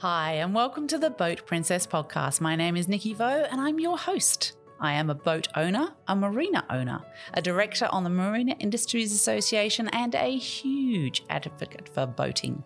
Hi, 0.00 0.32
and 0.32 0.54
welcome 0.54 0.86
to 0.88 0.98
the 0.98 1.08
Boat 1.08 1.46
Princess 1.46 1.86
podcast. 1.86 2.38
My 2.42 2.54
name 2.54 2.76
is 2.76 2.86
Nikki 2.86 3.14
Vo, 3.14 3.46
and 3.50 3.58
I'm 3.58 3.80
your 3.80 3.96
host. 3.96 4.52
I 4.78 4.92
am 4.92 5.08
a 5.08 5.14
boat 5.14 5.48
owner, 5.56 5.94
a 6.06 6.14
marina 6.14 6.66
owner, 6.68 7.00
a 7.32 7.40
director 7.40 7.88
on 7.90 8.04
the 8.04 8.10
Marina 8.10 8.54
Industries 8.58 9.14
Association, 9.14 9.88
and 9.88 10.14
a 10.14 10.36
huge 10.36 11.24
advocate 11.30 11.88
for 11.88 12.04
boating. 12.04 12.62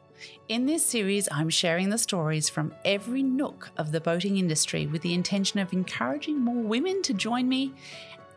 In 0.49 0.67
this 0.67 0.85
series, 0.85 1.29
I'm 1.31 1.51
sharing 1.51 1.91
the 1.91 1.99
stories 1.99 2.49
from 2.49 2.75
every 2.85 3.23
nook 3.23 3.71
of 3.77 3.93
the 3.93 4.01
boating 4.01 4.37
industry 4.37 4.89
with 4.89 5.03
the 5.03 5.15
intention 5.15 5.61
of 5.61 5.73
encouraging 5.73 6.41
more 6.41 6.65
women 6.65 7.01
to 7.03 7.15
join 7.15 7.49
me 7.49 7.73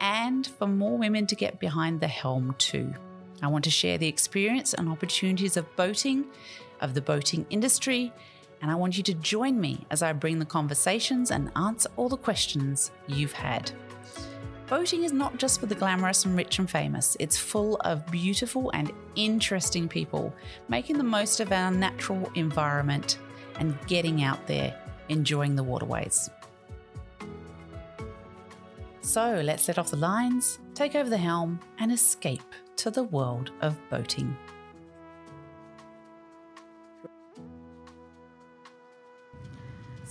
and 0.02 0.46
for 0.46 0.68
more 0.68 1.00
women 1.00 1.26
to 1.26 1.36
get 1.36 1.60
behind 1.60 2.00
the 2.00 2.08
helm 2.08 2.54
too. 2.60 2.94
I 3.42 3.48
want 3.48 3.64
to 3.64 3.72
share 3.72 3.98
the 3.98 4.08
experience 4.08 4.76
and 4.76 4.88
opportunities 4.88 5.58
of 5.58 5.76
boating, 5.76 6.26
of 6.80 6.94
the 6.94 7.02
boating 7.02 7.48
industry, 7.50 8.14
and 8.64 8.72
I 8.72 8.76
want 8.76 8.96
you 8.96 9.04
to 9.04 9.14
join 9.16 9.60
me 9.60 9.86
as 9.92 10.02
I 10.02 10.14
bring 10.14 10.40
the 10.40 10.46
conversations 10.46 11.32
and 11.32 11.52
answer 11.58 11.90
all 11.98 12.08
the 12.08 12.16
questions 12.16 12.92
you've 13.08 13.34
had. 13.34 13.70
Boating 14.68 15.04
is 15.04 15.12
not 15.12 15.38
just 15.38 15.60
for 15.60 15.66
the 15.66 15.76
glamorous 15.76 16.24
and 16.24 16.38
rich 16.38 16.60
and 16.60 16.72
famous, 16.72 17.18
it's 17.20 17.38
full 17.38 17.76
of 17.82 18.08
beautiful 18.08 18.72
and 18.74 18.94
interesting 19.16 19.90
people 19.90 20.34
making 20.70 20.98
the 20.98 21.04
most 21.04 21.42
of 21.42 21.52
our 21.52 21.72
natural 21.72 22.32
environment 22.36 23.20
and 23.60 23.78
getting 23.86 24.24
out 24.24 24.48
there 24.48 24.74
enjoying 25.10 25.58
the 25.58 25.64
waterways. 25.64 26.30
So 29.02 29.42
let's 29.44 29.68
let 29.68 29.78
off 29.78 29.92
the 29.92 29.98
lines, 29.98 30.60
take 30.74 30.96
over 30.96 31.10
the 31.10 31.18
helm, 31.18 31.60
and 31.80 31.92
escape 31.92 32.42
to 32.78 32.90
the 32.90 33.04
world 33.04 33.52
of 33.60 33.78
boating. 33.90 34.38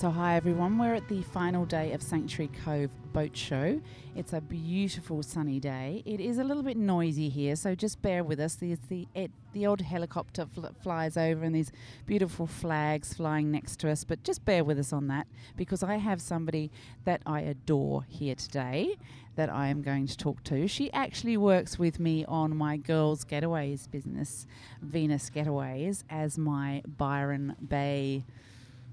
So, 0.03 0.11
hi 0.11 0.35
everyone, 0.35 0.79
we're 0.79 0.95
at 0.95 1.09
the 1.09 1.23
final 1.23 1.65
day 1.65 1.93
of 1.93 2.03
Sanctuary 2.03 2.51
Cove 2.65 2.91
Boat 3.13 3.37
Show. 3.37 3.81
It's 4.17 4.33
a 4.33 4.41
beautiful 4.41 5.23
sunny 5.23 5.61
day. 5.61 6.03
It 6.05 6.19
is 6.19 6.39
a 6.39 6.43
little 6.43 6.65
bit 6.65 6.77
noisy 6.77 7.29
here, 7.29 7.55
so 7.55 7.77
just 7.77 8.03
bear 8.03 8.25
with 8.25 8.41
us. 8.41 8.57
There's 8.57 8.81
the 8.89 9.07
it, 9.15 9.31
the 9.53 9.65
odd 9.67 9.81
helicopter 9.81 10.47
fl- 10.53 10.75
flies 10.83 11.17
over 11.17 11.45
and 11.45 11.55
these 11.55 11.71
beautiful 12.05 12.49
flags 12.49 13.15
flying 13.15 13.53
next 13.53 13.79
to 13.79 13.91
us, 13.93 14.03
but 14.03 14.25
just 14.25 14.45
bear 14.45 14.65
with 14.65 14.77
us 14.81 14.93
on 14.93 15.07
that 15.07 15.29
because 15.57 15.85
I 15.85 15.99
have 15.99 16.21
somebody 16.21 16.73
that 17.05 17.23
I 17.25 17.43
adore 17.43 18.05
here 18.09 18.35
today 18.35 18.97
that 19.37 19.51
I 19.51 19.69
am 19.69 19.83
going 19.83 20.09
to 20.09 20.17
talk 20.17 20.43
to. 20.43 20.67
She 20.67 20.93
actually 20.93 21.37
works 21.37 21.79
with 21.79 22.01
me 22.01 22.25
on 22.25 22.57
my 22.57 22.77
Girls 22.77 23.25
Getaways 23.25 23.89
business, 23.89 24.49
Venus 24.81 25.31
Getaways, 25.31 26.03
as 26.11 26.37
my 26.39 26.83
Byron 26.89 27.55
Bay 27.69 28.25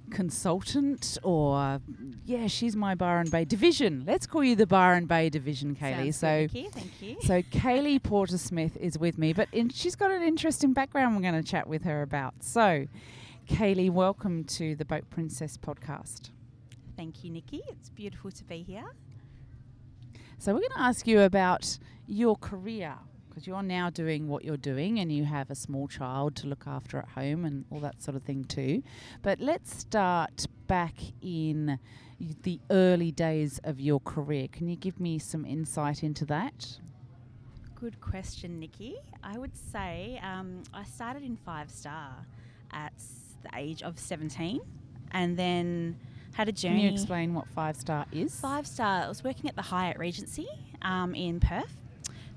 consultant 0.09 1.17
or 1.23 1.79
yeah 2.25 2.47
she's 2.47 2.75
my 2.75 2.95
Byron 2.95 3.29
Bay 3.29 3.45
division 3.45 4.03
let's 4.05 4.25
call 4.27 4.43
you 4.43 4.55
the 4.55 4.67
Byron 4.67 5.05
Bay 5.05 5.29
division 5.29 5.75
Kaylie 5.75 6.13
so 6.13 6.47
good, 6.47 6.53
Nikki. 6.53 6.69
thank 6.69 7.02
you. 7.02 7.17
so 7.21 7.41
Kaylie 7.41 8.02
Porter 8.02 8.37
Smith 8.37 8.75
is 8.77 8.97
with 8.97 9.17
me 9.17 9.33
but 9.33 9.47
in, 9.52 9.69
she's 9.69 9.95
got 9.95 10.11
an 10.11 10.23
interesting 10.23 10.73
background 10.73 11.15
we're 11.15 11.21
going 11.21 11.41
to 11.41 11.43
chat 11.43 11.67
with 11.67 11.83
her 11.83 12.02
about 12.02 12.33
so 12.41 12.87
Kaylie 13.49 13.89
welcome 13.91 14.43
to 14.45 14.75
the 14.75 14.85
Boat 14.85 15.09
Princess 15.09 15.57
podcast 15.57 16.30
Thank 16.97 17.23
you, 17.23 17.31
Nikki. 17.31 17.61
It's 17.69 17.89
beautiful 17.89 18.30
to 18.30 18.43
be 18.43 18.61
here. 18.61 18.83
so 20.37 20.52
we're 20.53 20.59
going 20.59 20.71
to 20.71 20.81
ask 20.81 21.07
you 21.07 21.21
about 21.21 21.80
your 22.07 22.35
career 22.35 22.95
because 23.39 23.47
you're 23.47 23.63
now 23.63 23.89
doing 23.89 24.27
what 24.27 24.43
you're 24.43 24.57
doing 24.57 24.99
and 24.99 25.13
you 25.13 25.23
have 25.23 25.49
a 25.49 25.55
small 25.55 25.87
child 25.87 26.35
to 26.35 26.45
look 26.45 26.65
after 26.67 26.97
at 26.97 27.07
home 27.07 27.45
and 27.45 27.63
all 27.71 27.79
that 27.79 28.03
sort 28.03 28.17
of 28.17 28.23
thing 28.23 28.43
too. 28.43 28.83
But 29.21 29.39
let's 29.39 29.79
start 29.79 30.45
back 30.67 30.95
in 31.21 31.80
the 32.43 32.59
early 32.69 33.11
days 33.14 33.61
of 33.64 33.80
your 33.80 34.02
career. 34.02 34.49
Can 34.52 34.67
you 34.67 34.75
give 34.75 34.99
me 34.99 35.19
some 35.19 35.45
insight 35.45 36.03
into 36.03 36.25
that? 36.25 36.80
Good 37.75 38.02
question, 38.02 38.59
Nikki. 38.59 38.97
I 39.23 39.37
would 39.37 39.55
say 39.55 40.19
um, 40.21 40.64
I 40.73 40.83
started 40.83 41.23
in 41.23 41.37
five 41.37 41.71
star 41.71 42.11
at 42.73 42.91
the 43.43 43.58
age 43.58 43.83
of 43.83 43.97
17 43.97 44.59
and 45.11 45.39
then 45.39 45.97
had 46.33 46.49
a 46.49 46.52
Can 46.52 46.58
journey. 46.58 46.83
you 46.83 46.91
explain 46.91 47.33
what 47.33 47.47
five 47.47 47.77
star 47.77 48.05
is? 48.11 48.37
Five 48.37 48.67
star. 48.67 49.05
I 49.05 49.08
was 49.08 49.23
working 49.23 49.49
at 49.49 49.55
the 49.55 49.61
Hyatt 49.61 49.97
Regency 49.97 50.49
um, 50.81 51.15
in 51.15 51.39
Perth. 51.39 51.78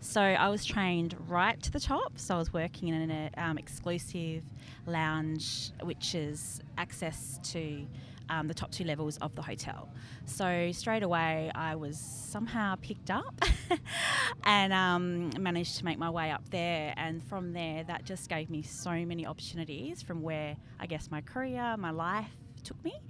So 0.03 0.21
I 0.21 0.49
was 0.49 0.65
trained 0.65 1.15
right 1.29 1.63
to 1.63 1.71
the 1.71 1.79
top. 1.79 2.19
So 2.19 2.35
I 2.35 2.39
was 2.39 2.53
working 2.53 2.89
in 2.89 3.09
an 3.09 3.31
um, 3.39 3.57
exclusive 3.57 4.43
lounge, 4.85 5.71
which 5.81 6.17
is 6.17 6.61
access 6.77 7.39
to 7.53 7.87
um, 8.29 8.49
the 8.49 8.53
top 8.53 8.73
two 8.73 8.83
levels 8.83 9.17
of 9.19 9.33
the 9.37 9.43
hotel. 9.43 9.89
So 10.27 10.73
straight 10.73 11.05
away, 11.05 11.53
I 11.55 11.77
was 11.77 11.99
somehow 11.99 12.75
picked 12.83 13.13
up 13.13 13.43
and 14.45 14.73
um, 14.73 15.31
managed 15.39 15.79
to 15.79 15.85
make 15.85 15.99
my 15.99 16.11
way 16.11 16.33
up 16.33 16.51
there. 16.51 16.95
And 16.97 17.23
from 17.23 17.53
there, 17.53 17.85
that 17.85 18.05
just 18.05 18.29
gave 18.29 18.51
me 18.51 18.63
so 18.63 18.91
many 18.91 19.25
opportunities 19.25 20.03
from 20.03 20.21
where 20.21 20.57
I 20.81 20.87
guess 20.87 21.13
my 21.13 21.21
career, 21.21 21.77
my 21.79 21.93
life 21.93 22.27
took 22.65 22.85
me. 22.85 23.01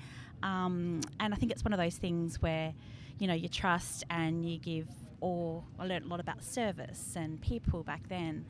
Um, 0.42 1.00
and 1.18 1.32
I 1.32 1.38
think 1.38 1.52
it's 1.52 1.64
one 1.64 1.72
of 1.72 1.78
those 1.78 1.96
things 1.96 2.42
where, 2.42 2.74
you 3.18 3.28
know, 3.28 3.34
you 3.34 3.48
trust 3.48 4.04
and 4.10 4.44
you 4.44 4.58
give 4.58 4.86
all. 5.22 5.64
I 5.78 5.86
learned 5.86 6.04
a 6.04 6.08
lot 6.08 6.20
about 6.20 6.42
service 6.42 7.14
and 7.16 7.40
people 7.40 7.82
back 7.82 8.08
then, 8.08 8.44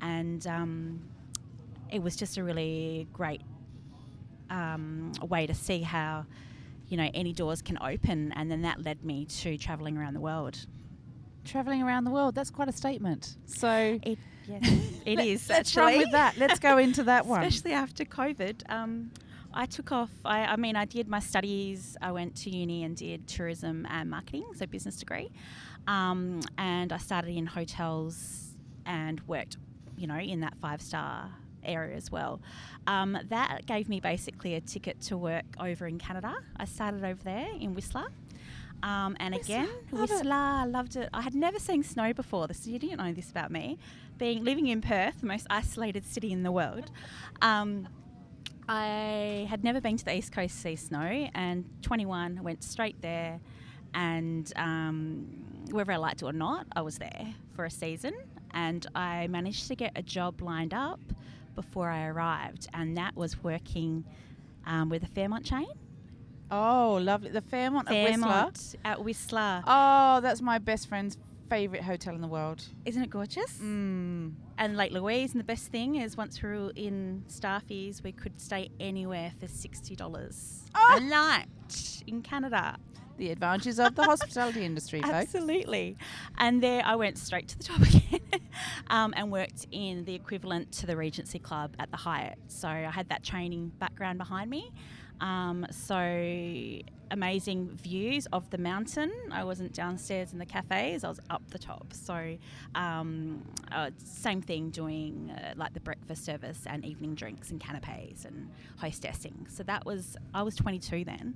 and 0.00 0.46
um, 0.46 1.00
it 1.90 2.02
was 2.02 2.16
just 2.16 2.36
a 2.36 2.44
really 2.44 3.06
great 3.12 3.42
um, 4.50 5.12
way 5.22 5.46
to 5.46 5.54
see 5.54 5.80
how, 5.82 6.26
you 6.88 6.96
know, 6.96 7.08
any 7.14 7.32
doors 7.32 7.62
can 7.62 7.78
open. 7.80 8.32
And 8.32 8.50
then 8.50 8.62
that 8.62 8.82
led 8.84 9.04
me 9.04 9.24
to 9.26 9.56
traveling 9.56 9.96
around 9.96 10.14
the 10.14 10.20
world. 10.20 10.66
Traveling 11.44 11.82
around 11.82 12.04
the 12.04 12.10
world. 12.10 12.34
That's 12.34 12.50
quite 12.50 12.68
a 12.68 12.72
statement. 12.72 13.36
So 13.46 13.98
It, 14.02 14.18
yes, 14.46 14.62
it 15.04 15.20
is. 15.20 15.48
Let's 15.48 15.76
actually. 15.76 15.92
run 15.92 15.98
with 15.98 16.12
that. 16.12 16.36
Let's 16.38 16.58
go 16.58 16.78
into 16.78 17.04
that 17.04 17.26
one. 17.26 17.42
especially 17.42 17.72
after 17.72 18.04
COVID. 18.04 18.62
Um, 18.68 19.10
I 19.54 19.64
took 19.66 19.90
off. 19.90 20.10
I, 20.24 20.44
I 20.44 20.56
mean, 20.56 20.76
I 20.76 20.84
did 20.84 21.08
my 21.08 21.20
studies. 21.20 21.96
I 22.02 22.12
went 22.12 22.36
to 22.42 22.50
uni 22.50 22.84
and 22.84 22.94
did 22.96 23.26
tourism 23.26 23.86
and 23.88 24.10
marketing, 24.10 24.44
so 24.54 24.66
business 24.66 24.96
degree. 24.96 25.30
Um, 25.86 26.40
and 26.58 26.92
I 26.92 26.98
started 26.98 27.36
in 27.36 27.46
hotels 27.46 28.54
and 28.84 29.20
worked, 29.26 29.56
you 29.96 30.06
know, 30.06 30.18
in 30.18 30.40
that 30.40 30.56
five 30.60 30.80
star 30.82 31.30
area 31.64 31.96
as 31.96 32.10
well. 32.10 32.40
Um, 32.86 33.18
that 33.28 33.66
gave 33.66 33.88
me 33.88 34.00
basically 34.00 34.54
a 34.54 34.60
ticket 34.60 35.00
to 35.02 35.16
work 35.16 35.44
over 35.58 35.86
in 35.86 35.98
Canada. 35.98 36.34
I 36.56 36.64
started 36.64 37.04
over 37.04 37.22
there 37.22 37.48
in 37.58 37.74
Whistler. 37.74 38.06
Um, 38.82 39.16
and 39.18 39.34
Whistler, 39.34 39.56
again, 39.56 39.68
love 39.90 40.10
it. 40.10 40.14
Whistler, 40.14 40.66
loved 40.66 40.96
it. 40.96 41.08
I 41.12 41.22
had 41.22 41.34
never 41.34 41.58
seen 41.58 41.82
snow 41.82 42.12
before. 42.12 42.46
This 42.46 42.66
you 42.66 42.78
didn't 42.78 42.98
know 42.98 43.12
this 43.12 43.30
about 43.30 43.50
me, 43.50 43.78
being 44.18 44.44
living 44.44 44.66
in 44.66 44.80
Perth, 44.80 45.20
the 45.20 45.26
most 45.26 45.46
isolated 45.50 46.04
city 46.04 46.32
in 46.32 46.42
the 46.42 46.52
world. 46.52 46.90
Um, 47.42 47.88
I 48.68 49.46
had 49.48 49.62
never 49.64 49.80
been 49.80 49.96
to 49.96 50.04
the 50.04 50.16
East 50.16 50.32
Coast 50.32 50.54
to 50.56 50.60
see 50.60 50.76
snow, 50.76 51.28
and 51.34 51.64
21 51.82 52.42
went 52.42 52.64
straight 52.64 53.00
there, 53.00 53.40
and 53.94 54.52
um, 54.56 55.26
whether 55.70 55.92
I 55.92 55.96
liked 55.96 56.22
it 56.22 56.26
or 56.26 56.32
not, 56.32 56.66
I 56.74 56.82
was 56.82 56.98
there 56.98 57.34
for 57.54 57.64
a 57.64 57.70
season, 57.70 58.14
and 58.52 58.86
I 58.94 59.26
managed 59.28 59.68
to 59.68 59.74
get 59.74 59.92
a 59.96 60.02
job 60.02 60.40
lined 60.42 60.74
up 60.74 61.00
before 61.54 61.88
I 61.90 62.06
arrived, 62.06 62.68
and 62.74 62.96
that 62.96 63.16
was 63.16 63.42
working 63.42 64.04
um, 64.66 64.88
with 64.88 65.02
the 65.02 65.08
Fairmont 65.08 65.44
chain. 65.44 65.66
Oh, 66.50 66.98
lovely. 67.02 67.30
The 67.30 67.40
Fairmont, 67.40 67.88
of 67.88 67.94
Whistler. 67.94 68.50
At 68.84 69.02
Whistler. 69.04 69.62
Oh, 69.66 70.20
that's 70.20 70.40
my 70.40 70.58
best 70.58 70.88
friend's 70.88 71.16
favourite 71.48 71.82
hotel 71.84 72.14
in 72.14 72.20
the 72.20 72.28
world. 72.28 72.62
Isn't 72.84 73.02
it 73.02 73.10
gorgeous? 73.10 73.58
Mm. 73.58 74.32
And 74.58 74.76
Lake 74.76 74.92
Louise, 74.92 75.32
and 75.32 75.40
the 75.40 75.44
best 75.44 75.70
thing 75.70 75.96
is 75.96 76.16
once 76.16 76.42
we 76.42 76.48
were 76.48 76.72
in 76.76 77.24
Staffies, 77.28 78.02
we 78.02 78.12
could 78.12 78.40
stay 78.40 78.70
anywhere 78.80 79.32
for 79.40 79.46
$60 79.46 80.62
Oh! 80.74 80.96
a 80.96 81.00
night 81.00 81.46
in 82.06 82.22
Canada. 82.22 82.76
The 83.18 83.30
advantages 83.30 83.78
of 83.78 83.94
the 83.94 84.04
hospitality 84.04 84.64
industry, 84.64 85.00
folks. 85.00 85.14
Absolutely. 85.34 85.96
And 86.38 86.62
there 86.62 86.82
I 86.84 86.96
went 86.96 87.18
straight 87.18 87.48
to 87.48 87.58
the 87.58 87.64
top 87.64 87.80
again 87.82 88.20
um, 88.88 89.14
and 89.16 89.30
worked 89.32 89.66
in 89.72 90.04
the 90.04 90.14
equivalent 90.14 90.72
to 90.72 90.86
the 90.86 90.96
Regency 90.96 91.38
Club 91.38 91.74
at 91.78 91.90
the 91.90 91.96
Hyatt. 91.96 92.38
So 92.48 92.68
I 92.68 92.90
had 92.90 93.08
that 93.08 93.22
training 93.22 93.72
background 93.78 94.18
behind 94.18 94.50
me. 94.50 94.70
Um, 95.20 95.66
so 95.70 95.96
amazing 97.10 97.70
views 97.70 98.26
of 98.32 98.48
the 98.50 98.58
mountain. 98.58 99.12
I 99.30 99.44
wasn't 99.44 99.72
downstairs 99.72 100.32
in 100.32 100.38
the 100.38 100.46
cafes, 100.46 101.04
I 101.04 101.08
was 101.08 101.20
up 101.30 101.42
the 101.50 101.58
top. 101.58 101.92
So 101.92 102.36
um, 102.74 103.42
uh, 103.72 103.90
same 104.04 104.42
thing 104.42 104.70
doing 104.70 105.30
uh, 105.30 105.54
like 105.56 105.72
the 105.72 105.80
breakfast 105.80 106.24
service 106.24 106.62
and 106.66 106.84
evening 106.84 107.14
drinks 107.14 107.50
and 107.50 107.60
canapes 107.60 108.24
and 108.24 108.50
hostessing. 108.80 109.50
So 109.50 109.62
that 109.64 109.86
was, 109.86 110.16
I 110.34 110.42
was 110.42 110.54
22 110.56 111.04
then. 111.04 111.34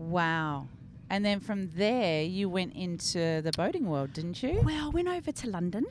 Wow. 0.00 0.66
And 1.10 1.24
then 1.24 1.40
from 1.40 1.70
there, 1.74 2.22
you 2.22 2.48
went 2.48 2.74
into 2.74 3.42
the 3.42 3.52
boating 3.56 3.86
world, 3.86 4.12
didn't 4.12 4.42
you? 4.42 4.60
Well, 4.64 4.86
I 4.86 4.88
went 4.88 5.08
over 5.08 5.30
to 5.30 5.50
London, 5.50 5.86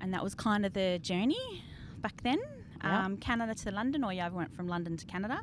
and 0.00 0.12
that 0.12 0.22
was 0.22 0.34
kind 0.34 0.66
of 0.66 0.72
the 0.72 0.98
journey 1.00 1.62
back 1.98 2.22
then. 2.22 2.40
Yeah. 2.82 3.04
Um, 3.04 3.16
Canada 3.16 3.54
to 3.54 3.70
London, 3.70 4.04
or 4.04 4.12
yeah, 4.12 4.26
I 4.26 4.28
went 4.28 4.54
from 4.54 4.66
London 4.66 4.96
to 4.96 5.06
Canada. 5.06 5.42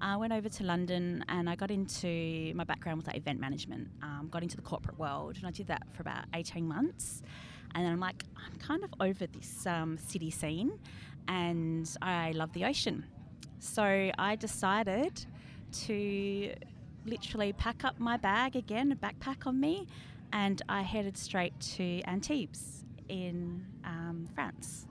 I 0.00 0.16
went 0.16 0.32
over 0.32 0.48
to 0.48 0.64
London 0.64 1.24
and 1.28 1.48
I 1.48 1.54
got 1.54 1.70
into 1.70 2.52
my 2.56 2.64
background 2.64 2.98
was 2.98 3.06
like 3.06 3.16
event 3.16 3.38
management. 3.38 3.88
Um, 4.02 4.28
got 4.32 4.42
into 4.42 4.56
the 4.56 4.62
corporate 4.62 4.98
world 4.98 5.36
and 5.36 5.46
I 5.46 5.52
did 5.52 5.68
that 5.68 5.84
for 5.92 6.02
about 6.02 6.24
18 6.34 6.66
months. 6.66 7.22
And 7.74 7.84
then 7.84 7.92
I'm 7.92 8.00
like, 8.00 8.24
I'm 8.36 8.58
kind 8.58 8.82
of 8.82 8.92
over 9.00 9.28
this 9.28 9.64
um, 9.64 9.96
city 9.96 10.30
scene 10.32 10.76
and 11.28 11.88
I 12.02 12.32
love 12.32 12.52
the 12.52 12.64
ocean. 12.64 13.06
So 13.60 14.10
I 14.18 14.34
decided 14.34 15.24
to 15.84 16.52
literally 17.04 17.52
pack 17.52 17.84
up 17.84 17.98
my 17.98 18.16
bag 18.16 18.56
again, 18.56 18.92
a 18.92 18.96
backpack 18.96 19.46
on 19.46 19.60
me, 19.60 19.86
and 20.32 20.62
I 20.68 20.82
headed 20.82 21.16
straight 21.16 21.58
to 21.76 22.00
Antibes 22.02 22.84
in 23.08 23.64
um, 23.84 24.28
France. 24.34 24.86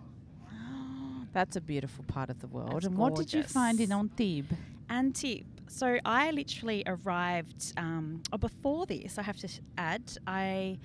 That's 1.34 1.56
a 1.56 1.62
beautiful 1.62 2.04
part 2.06 2.30
of 2.30 2.40
the 2.40 2.48
world. 2.48 2.74
That's 2.74 2.86
and 2.86 2.98
what 2.98 3.16
did 3.16 3.34
you 3.34 3.44
find 3.44 3.80
in. 3.80 3.92
Antibes? 3.92 4.54
Antibes. 4.90 5.46
So 5.68 6.00
I 6.04 6.32
literally 6.32 6.84
arrived. 6.86 7.74
Um, 7.78 8.22
oh, 8.34 8.38
before 8.38 8.86
this, 8.86 9.18
I 9.18 9.24
have 9.24 9.38
to 9.38 9.50
add, 9.78 10.04
I 10.28 10.78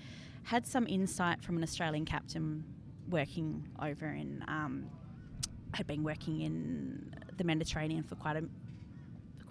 had 0.44 0.66
some 0.66 0.86
insight 0.86 1.42
from 1.42 1.56
an 1.56 1.62
Australian 1.64 2.04
captain 2.04 2.64
working 3.10 3.66
over 3.82 4.06
in. 4.06 4.44
Um, 4.46 4.86
had 5.74 5.86
been 5.86 6.02
working 6.02 6.40
in 6.40 7.14
the 7.36 7.44
Mediterranean 7.44 8.02
for 8.02 8.14
quite 8.14 8.36
a 8.36 8.44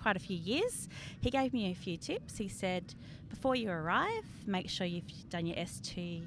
quite 0.05 0.15
a 0.15 0.19
few 0.19 0.37
years. 0.37 0.87
He 1.19 1.31
gave 1.31 1.51
me 1.51 1.71
a 1.71 1.73
few 1.73 1.97
tips. 1.97 2.37
He 2.37 2.47
said, 2.47 2.93
before 3.27 3.55
you 3.55 3.71
arrive, 3.71 4.23
make 4.45 4.69
sure 4.69 4.85
you've 4.85 5.29
done 5.31 5.47
your 5.47 5.57
S2W13, 5.57 6.21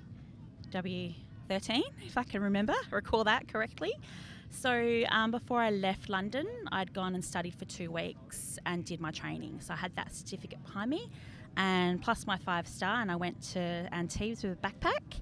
if 2.04 2.18
I 2.18 2.24
can 2.24 2.42
remember, 2.42 2.74
recall 2.90 3.22
that 3.22 3.46
correctly. 3.46 3.92
So 4.50 5.04
um, 5.12 5.30
before 5.30 5.60
I 5.60 5.70
left 5.70 6.08
London, 6.08 6.48
I'd 6.72 6.92
gone 6.92 7.14
and 7.14 7.24
studied 7.24 7.54
for 7.54 7.66
two 7.66 7.92
weeks 7.92 8.58
and 8.66 8.84
did 8.84 9.00
my 9.00 9.12
training. 9.12 9.60
So 9.60 9.74
I 9.74 9.76
had 9.76 9.94
that 9.94 10.12
certificate 10.12 10.60
behind 10.64 10.90
me, 10.90 11.08
and 11.56 12.02
plus 12.02 12.26
my 12.26 12.36
five 12.36 12.66
star, 12.66 13.00
and 13.00 13.12
I 13.12 13.16
went 13.16 13.40
to 13.52 13.60
Antibes 13.92 14.42
with 14.42 14.54
a 14.54 14.56
backpack. 14.56 15.20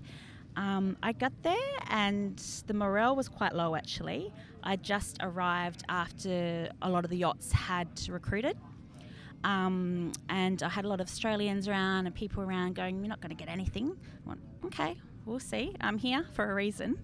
Um, 0.57 0.97
I 1.03 1.13
got 1.13 1.33
there, 1.43 1.55
and 1.91 2.39
the 2.67 2.75
morale 2.75 3.15
was 3.15 3.29
quite 3.29 3.55
low 3.55 3.77
actually. 3.77 4.33
I 4.63 4.77
just 4.77 5.19
arrived 5.21 5.85
after 5.89 6.69
a 6.83 6.91
lot 6.91 7.05
of 7.05 7.11
the 7.11 7.19
yachts 7.19 7.53
had 7.53 7.89
recruited. 8.09 8.57
Um, 9.45 10.13
and 10.29 10.63
I 10.63 10.69
had 10.69 10.85
a 10.85 10.89
lot 10.89 11.01
of 11.01 11.07
Australians 11.07 11.69
around 11.69 12.07
and 12.07 12.15
people 12.15 12.43
around 12.43 12.75
going, 12.75 12.99
You're 12.99 13.09
not 13.09 13.21
going 13.21 13.31
to 13.31 13.37
get 13.37 13.49
anything. 13.49 13.97
Went, 14.25 14.41
Okay, 14.65 14.97
we'll 15.25 15.39
see. 15.39 15.75
I'm 15.81 15.99
here 15.99 16.27
for 16.33 16.51
a 16.51 16.55
reason. 16.55 16.99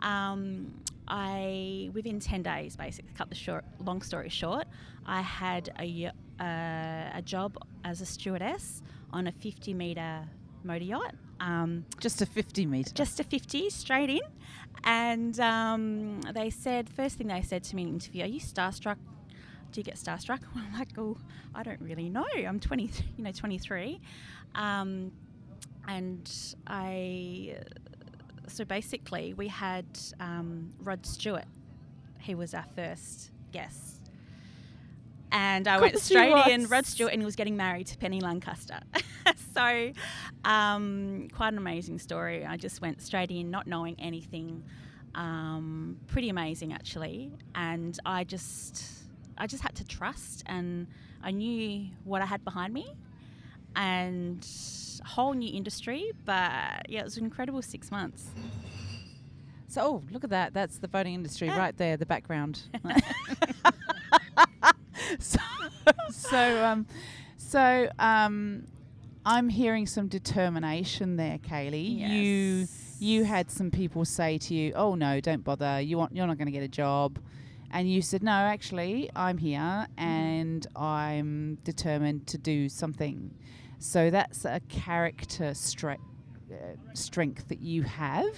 Um, 0.00 0.72
I, 1.08 1.90
within 1.92 2.20
10 2.20 2.42
days, 2.42 2.76
basically, 2.76 3.12
cut 3.16 3.28
the 3.28 3.34
short, 3.34 3.64
long 3.84 4.02
story 4.02 4.28
short, 4.28 4.66
I 5.06 5.22
had 5.22 5.70
a, 5.80 6.10
uh, 6.40 7.18
a 7.18 7.22
job 7.24 7.56
as 7.84 8.00
a 8.00 8.06
stewardess 8.06 8.82
on 9.12 9.26
a 9.26 9.32
50 9.32 9.74
metre 9.74 10.28
motor 10.62 10.84
yacht. 10.84 11.14
Um, 11.42 11.84
Just 11.98 12.22
a 12.22 12.26
50 12.26 12.66
metre. 12.66 12.94
just 12.94 13.18
a 13.18 13.24
50 13.24 13.68
straight 13.70 14.08
in. 14.10 14.20
And 14.84 15.38
um, 15.40 16.20
they 16.34 16.50
said, 16.50 16.88
first 16.88 17.18
thing 17.18 17.26
they 17.26 17.42
said 17.42 17.64
to 17.64 17.76
me 17.76 17.82
in 17.82 17.88
the 17.88 17.94
interview, 17.94 18.22
are 18.24 18.28
you 18.28 18.40
starstruck? 18.40 18.96
Do 19.72 19.80
you 19.80 19.84
get 19.84 19.96
starstruck? 19.96 20.40
I'm 20.56 20.78
like, 20.78 20.90
oh, 20.98 21.16
I 21.54 21.62
don't 21.62 21.80
really 21.80 22.08
know. 22.08 22.26
I'm 22.46 22.60
20, 22.60 22.84
you 23.16 23.24
know, 23.24 23.32
23. 23.32 24.00
Um, 24.54 25.10
and 25.88 26.30
I, 26.66 27.56
so 28.46 28.64
basically 28.64 29.34
we 29.34 29.48
had 29.48 29.86
um, 30.20 30.70
Rod 30.80 31.04
Stewart. 31.04 31.46
He 32.20 32.34
was 32.36 32.54
our 32.54 32.66
first 32.76 33.30
guest. 33.50 33.98
And 35.32 35.66
I 35.66 35.80
went 35.80 35.98
straight 35.98 36.46
in. 36.48 36.66
Rod 36.68 36.86
Stewart, 36.86 37.12
and 37.12 37.22
he 37.22 37.24
was 37.24 37.36
getting 37.36 37.56
married 37.56 37.86
to 37.88 37.98
Penny 37.98 38.20
Lancaster. 38.20 38.80
so, 39.54 39.92
um, 40.44 41.28
quite 41.34 41.52
an 41.52 41.58
amazing 41.58 41.98
story. 41.98 42.44
I 42.44 42.56
just 42.56 42.80
went 42.80 43.02
straight 43.02 43.30
in, 43.30 43.50
not 43.50 43.66
knowing 43.66 43.96
anything. 43.98 44.64
Um, 45.14 45.98
pretty 46.06 46.28
amazing, 46.28 46.72
actually. 46.72 47.32
And 47.54 47.98
I 48.06 48.24
just, 48.24 48.84
I 49.36 49.46
just 49.46 49.62
had 49.62 49.74
to 49.76 49.84
trust, 49.84 50.42
and 50.46 50.86
I 51.22 51.30
knew 51.30 51.88
what 52.04 52.22
I 52.22 52.26
had 52.26 52.44
behind 52.44 52.72
me, 52.72 52.92
and 53.76 54.46
a 55.02 55.06
whole 55.06 55.32
new 55.32 55.54
industry. 55.54 56.12
But 56.24 56.88
yeah, 56.88 57.00
it 57.00 57.04
was 57.04 57.16
an 57.16 57.24
incredible 57.24 57.62
six 57.62 57.90
months. 57.90 58.30
So, 59.68 59.80
oh, 59.82 60.02
look 60.10 60.22
at 60.22 60.30
that. 60.30 60.52
That's 60.52 60.78
the 60.78 60.88
boating 60.88 61.14
industry 61.14 61.48
right 61.48 61.74
there, 61.78 61.96
the 61.96 62.04
background. 62.04 62.60
so, 65.18 65.40
so, 66.10 66.64
um, 66.64 66.86
so 67.38 67.88
um, 67.98 68.66
I'm 69.24 69.48
hearing 69.48 69.86
some 69.86 70.08
determination 70.08 71.16
there, 71.16 71.38
Kaylie. 71.38 71.98
You 71.98 72.58
Yes. 72.60 72.96
you 72.98 73.24
had 73.24 73.50
some 73.50 73.70
people 73.70 74.04
say 74.04 74.38
to 74.38 74.54
you, 74.54 74.72
"Oh 74.74 74.94
no, 74.94 75.20
don't 75.20 75.44
bother. 75.44 75.80
You 75.80 75.98
want 75.98 76.14
you're 76.14 76.26
not 76.26 76.38
going 76.38 76.46
to 76.46 76.52
get 76.52 76.62
a 76.62 76.68
job." 76.68 77.18
And 77.70 77.90
you 77.90 78.02
said, 78.02 78.22
"No, 78.22 78.32
actually, 78.32 79.10
I'm 79.14 79.38
here 79.38 79.86
and 79.96 80.66
I'm 80.76 81.56
determined 81.64 82.26
to 82.28 82.38
do 82.38 82.68
something." 82.68 83.34
So 83.78 84.10
that's 84.10 84.44
a 84.44 84.60
character 84.68 85.50
stre- 85.52 85.98
uh, 86.52 86.54
strength 86.94 87.48
that 87.48 87.60
you 87.60 87.82
have. 87.82 88.36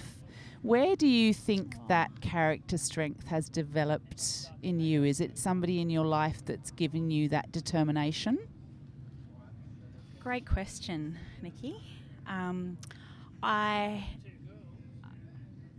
Where 0.61 0.95
do 0.95 1.07
you 1.07 1.31
think 1.33 1.75
that 1.89 2.21
character 2.21 2.77
strength 2.79 3.27
has 3.27 3.49
developed 3.49 4.49
in 4.63 4.79
you? 4.79 5.03
Is 5.03 5.19
it 5.21 5.37
somebody 5.37 5.79
in 5.79 5.91
your 5.91 6.05
life 6.05 6.43
that's 6.43 6.71
given 6.71 7.11
you 7.11 7.29
that 7.29 7.51
determination? 7.51 8.39
Great 10.25 10.47
question, 10.47 11.19
Nikki. 11.43 11.75
Um, 12.25 12.79
I 13.43 14.03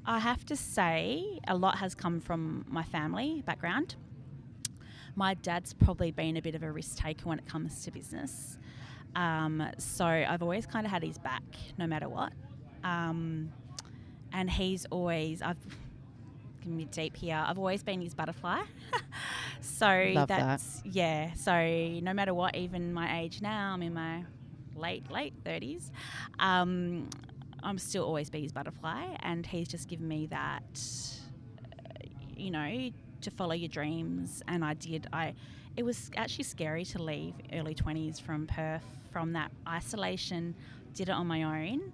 I 0.07 0.21
have 0.21 0.47
to 0.47 0.55
say 0.55 1.41
a 1.49 1.57
lot 1.57 1.79
has 1.79 1.97
come 1.97 2.21
from 2.21 2.65
my 2.69 2.85
family 2.85 3.43
background. 3.45 3.97
My 5.17 5.35
dad's 5.35 5.73
probably 5.73 6.13
been 6.13 6.37
a 6.37 6.41
bit 6.43 6.55
of 6.55 6.63
a 6.63 6.71
risk 6.71 6.97
taker 6.97 7.29
when 7.29 7.41
it 7.41 7.47
comes 7.47 7.83
to 7.87 7.91
business. 7.91 8.57
Um, 9.17 9.69
so 9.79 10.07
I've 10.07 10.45
always 10.45 10.65
kind 10.65 10.87
of 10.87 10.93
had 10.93 11.03
his 11.03 11.19
back 11.19 11.43
no 11.77 11.89
matter 11.89 12.09
what. 12.09 12.33
Um, 12.85 13.53
and 14.33 14.49
he's 14.49 14.87
always, 14.93 15.43
I've 15.43 15.57
be 16.65 16.85
deep 16.85 17.17
here, 17.17 17.45
I've 17.45 17.59
always 17.59 17.83
been 17.83 18.01
his 18.01 18.15
butterfly. 18.15 18.63
so 19.61 19.87
Love 20.15 20.29
that. 20.29 20.39
that's, 20.39 20.83
yeah. 20.85 21.33
So 21.35 21.53
no 22.01 22.15
matter 22.15 22.33
what, 22.33 22.55
even 22.55 22.93
my 22.93 23.21
age 23.21 23.43
now, 23.43 23.73
I'm 23.75 23.83
in 23.83 23.93
my 23.93 24.25
late, 24.77 25.11
late 25.11 25.33
30s. 25.45 25.91
Um, 26.39 27.09
I'm 27.63 27.79
still 27.79 28.05
always 28.05 28.31
be 28.31 28.43
his 28.43 28.53
butterfly, 28.53 29.05
and 29.21 29.45
he's 29.45 29.69
just 29.69 29.89
given 29.89 30.07
me 30.07 30.27
that, 30.27 30.81
uh, 31.63 32.07
you 32.37 32.51
know, 32.51 32.91
to 33.23 33.31
follow 33.31 33.55
your 33.55 33.69
dreams. 33.69 34.43
And 34.47 34.65
I 34.65 34.75
did. 34.75 35.07
I, 35.13 35.35
it 35.77 35.85
was 35.85 36.11
actually 36.17 36.45
scary 36.45 36.85
to 36.87 37.03
leave 37.03 37.35
early 37.53 37.75
20s 37.75 38.21
from 38.21 38.47
Perth 38.47 38.85
from 39.13 39.33
that 39.33 39.51
isolation. 39.69 40.55
Did 40.95 41.09
it 41.09 41.13
on 41.13 41.27
my 41.27 41.43
own, 41.43 41.93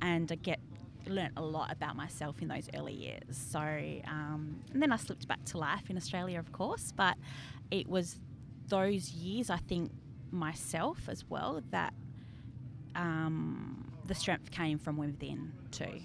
and 0.00 0.30
I 0.30 0.36
get 0.36 0.60
learnt 1.06 1.32
a 1.36 1.42
lot 1.42 1.72
about 1.72 1.96
myself 1.96 2.40
in 2.40 2.48
those 2.48 2.68
early 2.74 2.92
years. 2.92 3.22
So, 3.30 3.58
um, 3.58 4.60
and 4.72 4.80
then 4.80 4.92
I 4.92 4.96
slipped 4.96 5.26
back 5.26 5.44
to 5.46 5.58
life 5.58 5.90
in 5.90 5.96
Australia, 5.96 6.38
of 6.38 6.52
course, 6.52 6.92
but 6.96 7.16
it 7.70 7.88
was 7.88 8.18
those 8.68 9.10
years, 9.10 9.50
I 9.50 9.56
think, 9.56 9.90
myself 10.30 11.08
as 11.08 11.24
well, 11.28 11.60
that 11.70 11.92
um, 12.94 13.92
the 14.06 14.14
strength 14.14 14.50
came 14.50 14.78
from 14.78 14.96
within 14.96 15.52
too. 15.70 16.00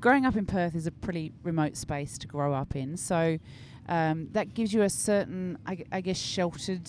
growing 0.00 0.24
up 0.24 0.36
in 0.36 0.46
Perth 0.46 0.74
is 0.74 0.86
a 0.86 0.90
pretty 0.92 1.32
remote 1.42 1.76
space 1.76 2.18
to 2.18 2.26
grow 2.26 2.54
up 2.54 2.74
in, 2.76 2.96
so 2.96 3.38
um, 3.88 4.28
that 4.32 4.54
gives 4.54 4.72
you 4.72 4.82
a 4.82 4.90
certain, 4.90 5.58
I, 5.66 5.84
I 5.90 6.00
guess, 6.00 6.18
sheltered 6.18 6.88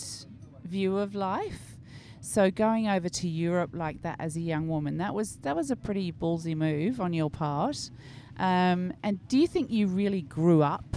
view 0.64 0.98
of 0.98 1.16
life. 1.16 1.78
So 2.22 2.52
going 2.52 2.88
over 2.88 3.10
to 3.10 3.28
Europe 3.28 3.72
like 3.74 4.04
that 4.04 4.18
as 4.20 4.36
a 4.38 4.42
young 4.42 4.68
woman, 4.68 4.98
that 4.98 5.14
was 5.16 5.38
that 5.38 5.56
was 5.56 5.72
a 5.72 5.76
pretty 5.76 6.12
ballsy 6.12 6.56
move 6.56 7.02
on 7.02 7.14
your 7.14 7.32
part. 7.32 7.90
Um, 8.38 8.94
and 9.04 9.28
do 9.28 9.40
you 9.40 9.48
think 9.48 9.72
you 9.72 9.88
really 9.88 10.22
grew 10.22 10.62
up 10.62 10.96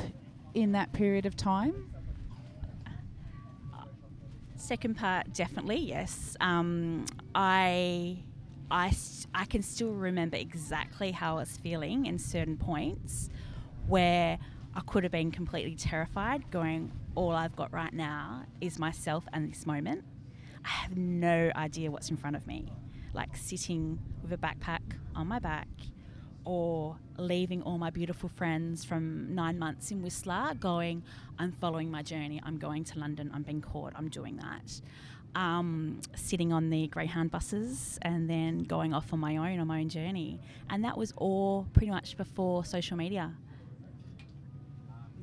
in 0.53 0.73
that 0.73 0.93
period 0.93 1.25
of 1.25 1.35
time? 1.35 1.93
Second 4.64 4.97
part, 4.97 5.30
definitely 5.35 5.76
yes. 5.76 6.38
Um, 6.40 7.04
I, 7.35 8.16
I, 8.71 8.97
I 9.35 9.44
can 9.44 9.62
still 9.62 9.92
remember 9.92 10.38
exactly 10.38 11.11
how 11.12 11.37
I 11.37 11.40
was 11.40 11.59
feeling 11.59 12.06
in 12.06 12.18
certain 12.18 12.56
points 12.56 13.28
where 13.88 14.38
I 14.75 14.80
could 14.80 15.02
have 15.02 15.12
been 15.12 15.30
completely 15.30 15.75
terrified, 15.75 16.50
going, 16.50 16.92
"All 17.14 17.33
I've 17.33 17.54
got 17.54 17.75
right 17.75 17.92
now 17.92 18.47
is 18.62 18.78
myself 18.78 19.26
and 19.35 19.52
this 19.52 19.66
moment. 19.66 20.02
I 20.64 20.68
have 20.68 20.97
no 20.97 21.52
idea 21.54 21.90
what's 21.90 22.09
in 22.09 22.16
front 22.16 22.35
of 22.35 22.47
me." 22.47 22.73
Like 23.12 23.37
sitting 23.37 23.99
with 24.23 24.33
a 24.33 24.38
backpack 24.38 24.80
on 25.14 25.26
my 25.26 25.40
back, 25.40 25.68
or 26.44 26.96
leaving 27.16 27.62
all 27.62 27.78
my 27.78 27.90
beautiful 27.90 28.28
friends 28.28 28.84
from 28.84 29.34
nine 29.34 29.58
months 29.58 29.90
in 29.90 30.02
Whistler, 30.02 30.54
going, 30.58 31.02
I'm 31.38 31.52
following 31.52 31.90
my 31.90 32.02
journey, 32.02 32.40
I'm 32.44 32.58
going 32.58 32.84
to 32.84 32.98
London, 32.98 33.30
I'm 33.34 33.42
being 33.42 33.60
caught, 33.60 33.92
I'm 33.96 34.08
doing 34.08 34.36
that. 34.36 34.80
Um, 35.34 36.00
sitting 36.14 36.52
on 36.52 36.70
the 36.70 36.86
Greyhound 36.88 37.30
buses 37.30 37.98
and 38.02 38.30
then 38.30 38.62
going 38.62 38.94
off 38.94 39.12
on 39.12 39.18
my 39.18 39.36
own 39.36 39.58
on 39.58 39.66
my 39.66 39.80
own 39.80 39.88
journey. 39.88 40.38
And 40.70 40.84
that 40.84 40.96
was 40.96 41.12
all 41.16 41.66
pretty 41.72 41.90
much 41.90 42.16
before 42.16 42.64
social 42.64 42.96
media. 42.96 43.32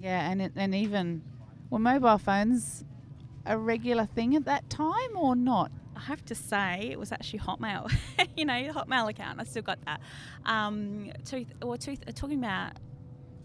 Yeah, 0.01 0.29
and 0.29 0.41
it, 0.41 0.51
and 0.55 0.75
even 0.75 1.21
were 1.69 1.79
mobile 1.79 2.17
phones 2.17 2.83
a 3.45 3.57
regular 3.57 4.05
thing 4.05 4.35
at 4.35 4.45
that 4.45 4.69
time 4.69 5.15
or 5.15 5.35
not? 5.35 5.71
I 6.01 6.05
have 6.05 6.25
to 6.25 6.35
say, 6.35 6.89
it 6.91 6.99
was 6.99 7.11
actually 7.11 7.39
Hotmail. 7.39 7.91
you 8.35 8.45
know, 8.45 8.53
Hotmail 8.53 9.09
account. 9.09 9.39
I 9.39 9.43
still 9.43 9.61
got 9.61 9.77
that. 9.85 10.01
Um, 10.45 11.11
two, 11.25 11.45
or 11.61 11.77
two, 11.77 11.95
uh, 12.07 12.11
talking 12.11 12.39
about, 12.39 12.73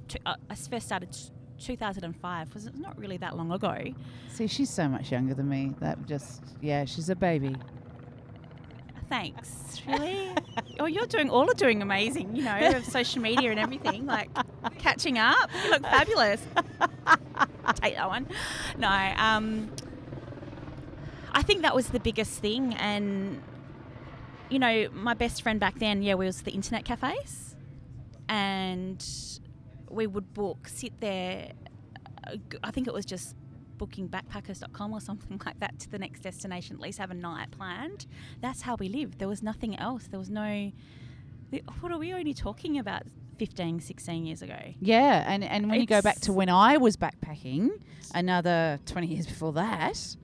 two, 0.08 0.18
uh, 0.24 0.36
I 0.48 0.54
first 0.54 0.86
started 0.86 1.14
2005. 1.60 2.54
Was 2.54 2.66
it 2.66 2.78
not 2.78 2.98
really 2.98 3.18
that 3.18 3.36
long 3.36 3.52
ago? 3.52 3.76
See, 4.28 4.46
she's 4.46 4.70
so 4.70 4.88
much 4.88 5.12
younger 5.12 5.34
than 5.34 5.48
me. 5.48 5.74
That 5.80 6.06
just, 6.06 6.42
yeah, 6.62 6.86
she's 6.86 7.10
a 7.10 7.16
baby. 7.16 7.54
Thanks. 9.10 9.82
Really? 9.86 10.30
oh, 10.80 10.86
you're 10.86 11.06
doing 11.06 11.28
all 11.28 11.48
are 11.50 11.54
doing 11.54 11.82
amazing. 11.82 12.34
You 12.34 12.44
know, 12.44 12.58
of 12.70 12.86
social 12.86 13.20
media 13.20 13.50
and 13.50 13.60
everything, 13.60 14.06
like 14.06 14.30
catching 14.78 15.18
up. 15.18 15.50
You 15.64 15.70
look 15.70 15.82
fabulous. 15.82 16.40
Take 17.74 17.96
that 17.96 18.08
one. 18.08 18.26
No, 18.78 19.12
um, 19.16 19.70
I 21.36 21.42
think 21.42 21.60
that 21.62 21.74
was 21.74 21.88
the 21.88 22.00
biggest 22.00 22.40
thing, 22.40 22.72
and 22.74 23.42
you 24.48 24.58
know, 24.58 24.88
my 24.94 25.12
best 25.12 25.42
friend 25.42 25.60
back 25.60 25.78
then, 25.78 26.02
yeah, 26.02 26.14
we 26.14 26.24
was 26.24 26.38
at 26.38 26.46
the 26.46 26.52
internet 26.52 26.86
cafes, 26.86 27.54
and 28.26 29.04
we 29.90 30.06
would 30.06 30.32
book, 30.32 30.66
sit 30.66 30.98
there. 30.98 31.52
I 32.64 32.70
think 32.70 32.86
it 32.86 32.94
was 32.94 33.04
just 33.04 33.36
booking 33.76 34.08
backpackers.com 34.08 34.94
or 34.94 35.00
something 35.02 35.38
like 35.46 35.60
that 35.60 35.78
to 35.80 35.90
the 35.90 35.98
next 35.98 36.20
destination, 36.20 36.76
at 36.76 36.80
least 36.80 36.98
have 36.98 37.10
a 37.10 37.14
night 37.14 37.50
planned. 37.50 38.06
That's 38.40 38.62
how 38.62 38.76
we 38.76 38.88
lived. 38.88 39.18
There 39.18 39.28
was 39.28 39.42
nothing 39.42 39.78
else. 39.78 40.06
There 40.06 40.18
was 40.18 40.30
no. 40.30 40.72
What 41.80 41.92
are 41.92 41.98
we 41.98 42.14
only 42.14 42.32
talking 42.32 42.78
about 42.78 43.02
15, 43.36 43.80
16 43.80 44.24
years 44.24 44.40
ago? 44.40 44.58
Yeah, 44.80 45.22
and, 45.30 45.44
and 45.44 45.68
when 45.68 45.80
you 45.80 45.86
go 45.86 46.00
back 46.00 46.18
to 46.20 46.32
when 46.32 46.48
I 46.48 46.78
was 46.78 46.96
backpacking, 46.96 47.78
another 48.14 48.80
20 48.86 49.06
years 49.06 49.26
before 49.26 49.52
that, 49.52 50.16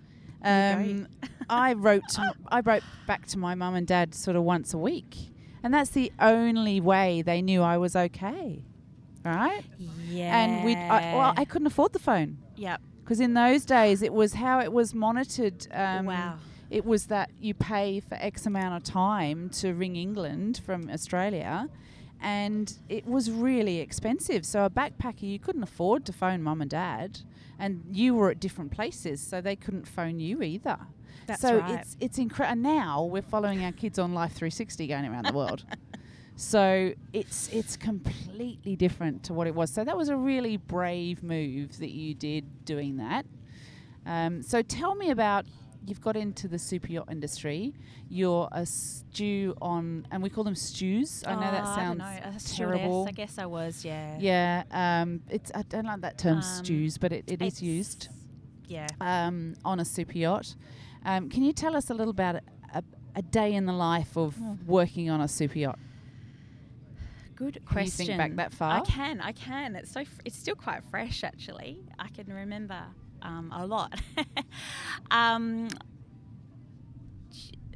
um, 0.45 1.09
I 1.49 1.73
wrote 1.75 2.03
to, 2.11 2.35
I 2.49 2.61
wrote 2.61 2.83
back 3.07 3.27
to 3.29 3.39
my 3.39 3.55
mum 3.55 3.75
and 3.75 3.87
dad 3.87 4.15
sort 4.15 4.37
of 4.37 4.43
once 4.45 4.75
a 4.75 4.79
week. 4.79 5.17
And 5.63 5.73
that's 5.73 5.91
the 5.91 6.11
only 6.19 6.81
way 6.81 7.23
they 7.23 7.41
knew 7.43 7.63
I 7.63 7.77
was 7.79 7.95
okay. 7.95 8.65
Right? 9.25 9.63
Yeah. 10.09 10.37
And 10.37 10.65
we 10.65 10.75
I, 10.75 11.15
well, 11.15 11.33
I 11.37 11.45
couldn't 11.45 11.69
afford 11.69 11.93
the 11.93 12.01
phone 12.01 12.39
Yep. 12.57 12.81
because 13.05 13.21
in 13.21 13.35
those 13.35 13.65
days 13.65 14.03
it 14.03 14.13
was 14.13 14.35
how 14.35 14.59
it 14.61 14.73
was 14.73 14.95
monitored. 14.95 15.67
Um, 15.73 16.07
wow. 16.07 16.35
It 16.71 16.85
was 16.85 17.07
that 17.07 17.31
you 17.39 17.55
pay 17.55 18.01
for 18.01 18.17
X 18.17 18.47
amount 18.47 18.75
of 18.77 18.83
time 18.83 19.51
to 19.61 19.75
ring 19.75 19.95
England 19.95 20.61
from 20.65 20.89
Australia, 20.91 21.69
and 22.23 22.73
it 22.89 23.07
was 23.07 23.31
really 23.31 23.79
expensive. 23.79 24.47
So 24.47 24.65
a 24.65 24.71
backpacker, 24.71 25.23
you 25.23 25.39
couldn't 25.39 25.63
afford 25.63 26.07
to 26.07 26.13
phone 26.13 26.43
mum 26.43 26.61
and 26.61 26.71
dad, 26.71 27.21
and 27.59 27.85
you 27.91 28.15
were 28.15 28.31
at 28.31 28.41
different 28.41 28.71
places, 28.71 29.21
so 29.21 29.41
they 29.41 29.57
couldn't 29.57 29.87
phone 29.87 30.21
you 30.21 30.43
either. 30.43 30.79
That's 31.27 31.43
so 31.43 31.59
right. 31.59 31.81
it's 31.81 31.97
it's 32.01 32.19
incredible. 32.19 32.63
Now 32.63 33.05
we're 33.05 33.23
following 33.23 33.65
our 33.65 33.73
kids 33.73 33.99
on 33.99 34.15
Life 34.15 34.33
360 34.33 34.87
going 34.87 35.05
around 35.05 35.27
the 35.27 35.33
world. 35.33 35.65
So 36.35 36.93
it's 37.13 37.49
it's 37.53 37.77
completely 37.77 38.75
different 38.75 39.23
to 39.25 39.35
what 39.35 39.47
it 39.47 39.55
was. 39.55 39.71
So 39.71 39.85
that 39.85 39.97
was 39.97 40.09
a 40.09 40.17
really 40.17 40.57
brave 40.57 41.23
move 41.23 41.79
that 41.79 41.91
you 41.91 42.15
did 42.15 42.65
doing 42.65 42.97
that. 42.97 43.27
Um, 44.07 44.43
so 44.43 44.63
tell 44.63 44.95
me 44.95 45.11
about 45.11 45.45
you've 45.87 46.01
got 46.01 46.17
into 46.17 46.49
the 46.49 46.59
super 46.59 46.89
yacht 46.89 47.09
industry. 47.11 47.75
You're 48.09 48.49
a 48.53 48.65
stew 48.67 49.55
on, 49.61 50.07
and 50.11 50.23
we 50.23 50.31
call 50.31 50.45
them 50.45 50.55
stews. 50.55 51.25
I 51.27 51.35
know 51.35 51.51
that 51.51 51.65
Oh, 51.67 51.75
sounds 51.77 51.99
know. 51.99 52.57
Terrible. 52.57 53.07
I 53.09 53.13
guess 53.13 53.39
I 53.39 53.47
was, 53.47 53.85
yeah. 53.85 54.17
Yeah, 54.21 54.63
um, 54.71 55.23
it's 55.29 55.51
I 55.55 55.63
don't 55.63 55.87
like 55.87 56.01
that 56.03 56.19
term 56.19 56.37
Um, 56.37 56.43
stews, 56.43 56.99
but 56.99 57.13
it, 57.13 57.25
it 57.27 57.43
is 57.43 57.61
used 57.63 58.09
Yeah. 58.69 58.87
um, 59.01 59.55
on 59.65 59.81
a 59.81 59.85
super 59.85 60.17
yacht. 60.19 60.55
Um, 61.05 61.29
can 61.29 61.43
you 61.43 61.53
tell 61.53 61.75
us 61.77 61.91
a 61.91 61.95
little 61.95 62.13
about 62.13 62.37
a, 62.75 62.83
a 63.17 63.23
day 63.23 63.55
in 63.55 63.67
the 63.67 63.73
life 63.73 64.17
of 64.17 64.37
Hmm. 64.37 64.55
working 64.67 65.11
on 65.11 65.21
a 65.21 65.29
super 65.29 65.59
yacht? 65.59 65.79
Good 67.35 67.55
Can 67.55 67.65
question. 67.65 68.07
you 68.07 68.17
think 68.17 68.19
back 68.19 68.37
that 68.37 68.55
far? 68.55 68.77
I 68.79 68.81
can, 68.83 69.21
I 69.21 69.33
can. 69.33 69.75
It's 69.75 69.91
so 69.91 70.01
f- 70.01 70.21
it's 70.25 70.37
still 70.37 70.55
quite 70.55 70.85
fresh 70.85 71.25
actually. 71.25 71.81
I 71.99 72.09
can 72.09 72.33
remember 72.33 72.85
um, 73.23 73.53
a 73.55 73.67
lot. 73.67 74.01
um, 75.11 75.69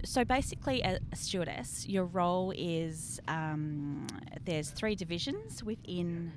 so 0.05 0.25
basically, 0.25 0.83
a, 0.83 0.99
stewardess, 1.15 1.87
your 1.87 2.05
role 2.05 2.53
is 2.57 3.21
um, 3.29 4.07
there's 4.45 4.71
three 4.71 4.95
divisions 4.95 5.65
within 5.65 6.33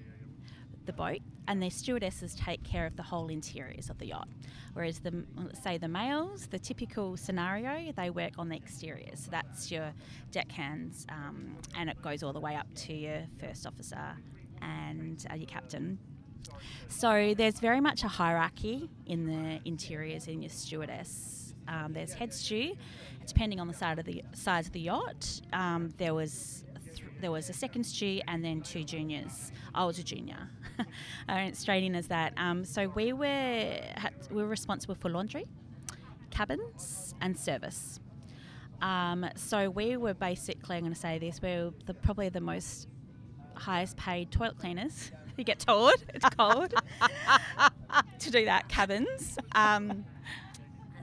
the 0.86 0.94
boat, 0.94 1.20
and 1.48 1.62
the 1.62 1.70
stewardesses 1.70 2.34
take 2.36 2.64
care 2.64 2.88
of 2.88 2.96
the 2.96 3.04
whole 3.04 3.28
interiors 3.30 3.90
of 3.90 4.00
the 4.00 4.08
yacht. 4.08 4.28
Whereas 4.74 5.00
the 5.00 5.24
say 5.62 5.78
the 5.78 5.88
males, 5.88 6.48
the 6.48 6.60
typical 6.60 7.16
scenario, 7.16 7.92
they 7.92 8.10
work 8.10 8.34
on 8.38 8.50
the 8.50 8.56
exteriors. 8.56 9.20
So 9.20 9.32
that's 9.32 9.72
your 9.72 9.94
deckhands, 10.32 11.06
um, 11.10 11.56
and 11.76 11.90
it 11.90 12.02
goes 12.02 12.24
all 12.24 12.34
the 12.34 12.40
way 12.40 12.56
up 12.56 12.68
to 12.88 12.94
your 12.94 13.22
first 13.40 13.68
officer 13.68 14.16
and 14.62 15.24
uh, 15.30 15.36
your 15.36 15.48
captain. 15.48 16.00
So 16.88 17.34
there's 17.38 17.60
very 17.60 17.80
much 17.80 18.04
a 18.04 18.08
hierarchy 18.08 18.90
in 19.06 19.26
the 19.26 19.60
interiors 19.66 20.28
in 20.28 20.42
your 20.42 20.50
stewardess. 20.50 21.54
Um, 21.68 21.94
there's 21.94 22.14
head 22.14 22.34
stew, 22.34 22.76
depending 23.28 23.60
on 23.60 23.68
the 23.68 23.74
side 23.74 24.00
of 24.00 24.06
the 24.06 24.24
size 24.34 24.68
of 24.68 24.74
the 24.74 24.82
yacht. 24.82 25.42
Um, 25.54 25.94
there 25.98 26.14
was 26.14 26.64
th- 26.96 27.04
there 27.22 27.32
was 27.32 27.50
a 27.50 27.54
second 27.54 27.84
stew 27.84 28.22
and 28.28 28.44
then 28.44 28.62
two 28.62 28.84
juniors. 28.84 29.52
I 29.76 29.86
was 29.86 30.00
a 30.00 30.04
junior. 30.04 30.50
I 31.28 31.36
went 31.36 31.58
straight 31.58 31.84
in 31.84 31.96
as 31.96 32.08
that. 32.08 32.34
Um, 32.38 32.66
so 32.66 32.88
we 32.96 33.14
were 33.14 33.28
had, 33.96 34.14
we 34.32 34.42
were 34.42 34.48
responsible 34.48 34.96
for 34.96 35.10
laundry, 35.10 35.46
cabins, 36.32 37.14
and 37.22 37.38
service. 37.38 38.00
Um, 38.82 39.26
so 39.36 39.70
we 39.70 39.98
were 39.98 40.14
basically, 40.14 40.78
I'm 40.78 40.84
going 40.84 40.94
to 40.94 41.00
say 41.00 41.20
this, 41.20 41.42
we 41.42 41.50
we're 41.50 41.72
the, 41.86 41.94
probably 41.94 42.30
the 42.30 42.42
most 42.42 42.88
highest 43.56 43.98
paid 43.98 44.32
toilet 44.32 44.58
cleaners. 44.58 45.12
You 45.40 45.46
get 45.46 45.60
told 45.60 45.94
it's 46.14 46.26
cold 46.38 46.74
to 48.20 48.30
do 48.32 48.44
that 48.44 48.68
cabins. 48.68 49.38
Um, 49.56 50.04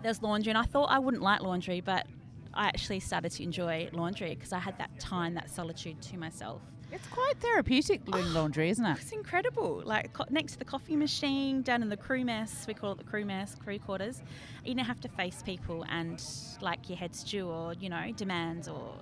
there's 0.02 0.22
laundry, 0.22 0.50
and 0.50 0.58
I 0.58 0.64
thought 0.64 0.90
I 0.90 0.98
wouldn't 0.98 1.22
like 1.22 1.40
laundry, 1.40 1.80
but 1.80 2.06
I 2.52 2.66
actually 2.66 3.00
started 3.00 3.32
to 3.32 3.42
enjoy 3.42 3.88
laundry 3.92 4.34
because 4.34 4.52
I 4.52 4.58
had 4.58 4.76
that 4.78 5.00
time, 5.00 5.34
that 5.34 5.48
solitude 5.48 6.02
to 6.02 6.18
myself. 6.18 6.60
It's 6.92 7.06
quite 7.08 7.34
therapeutic 7.40 8.04
doing 8.04 8.32
laundry, 8.32 8.68
isn't 8.70 8.84
it? 8.84 8.98
It's 9.00 9.12
incredible. 9.12 9.82
Like 9.84 10.12
co- 10.12 10.26
next 10.30 10.52
to 10.52 10.58
the 10.58 10.64
coffee 10.64 10.96
machine, 10.96 11.62
down 11.62 11.82
in 11.82 11.88
the 11.88 11.96
crew 11.96 12.24
mess, 12.24 12.66
we 12.68 12.74
call 12.74 12.92
it 12.92 12.98
the 12.98 13.04
crew 13.04 13.24
mess, 13.24 13.54
crew 13.54 13.78
quarters. 13.78 14.22
You 14.64 14.74
don't 14.74 14.84
have 14.84 15.00
to 15.00 15.08
face 15.08 15.42
people 15.42 15.84
and 15.88 16.22
like 16.60 16.88
your 16.88 16.98
head 16.98 17.14
stew 17.14 17.48
or 17.48 17.72
you 17.74 17.88
know 17.88 18.12
demands 18.14 18.68
or 18.68 18.94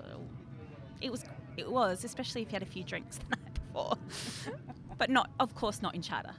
it 1.00 1.10
was 1.10 1.24
it 1.56 1.70
was 1.70 2.04
especially 2.04 2.42
if 2.42 2.48
you 2.48 2.52
had 2.54 2.62
a 2.62 2.66
few 2.66 2.84
drinks 2.84 3.18
the 3.28 3.36
night 3.36 3.54
before, 3.54 3.98
but 4.98 5.10
not 5.10 5.30
of 5.40 5.54
course 5.54 5.82
not 5.82 5.94
in 5.94 6.02
charter. 6.02 6.34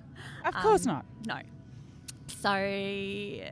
Of 0.45 0.53
course 0.55 0.85
Um, 0.85 0.93
not. 0.93 1.05
No. 1.27 1.39
So 2.27 2.50
uh, 2.50 3.50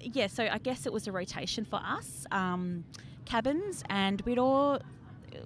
yeah, 0.00 0.26
so 0.26 0.48
I 0.50 0.58
guess 0.58 0.86
it 0.86 0.92
was 0.92 1.06
a 1.06 1.12
rotation 1.12 1.64
for 1.64 1.80
us. 1.82 2.26
Um, 2.30 2.84
cabins, 3.24 3.84
and 3.88 4.20
we'd 4.22 4.38
all 4.38 4.80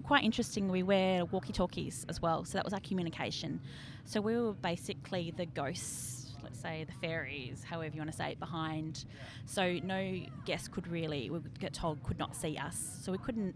quite 0.04 0.24
interesting. 0.24 0.68
We 0.68 0.82
wear 0.82 1.24
walkie-talkies 1.26 2.06
as 2.08 2.22
well, 2.22 2.44
so 2.44 2.58
that 2.58 2.64
was 2.64 2.72
our 2.72 2.80
communication. 2.80 3.60
So 4.04 4.20
we 4.20 4.36
were 4.38 4.52
basically 4.52 5.32
the 5.36 5.46
ghosts, 5.46 6.32
let's 6.42 6.60
say 6.60 6.84
the 6.84 6.92
fairies, 7.06 7.64
however 7.64 7.94
you 7.94 8.00
want 8.00 8.10
to 8.10 8.16
say 8.16 8.32
it, 8.32 8.40
behind. 8.40 9.04
So 9.46 9.78
no 9.82 10.20
guest 10.44 10.72
could 10.72 10.88
really, 10.88 11.30
we 11.30 11.38
would 11.38 11.58
get 11.58 11.74
told, 11.74 12.02
could 12.02 12.18
not 12.18 12.34
see 12.34 12.56
us. 12.56 12.98
So 13.02 13.12
we 13.12 13.18
couldn't, 13.18 13.54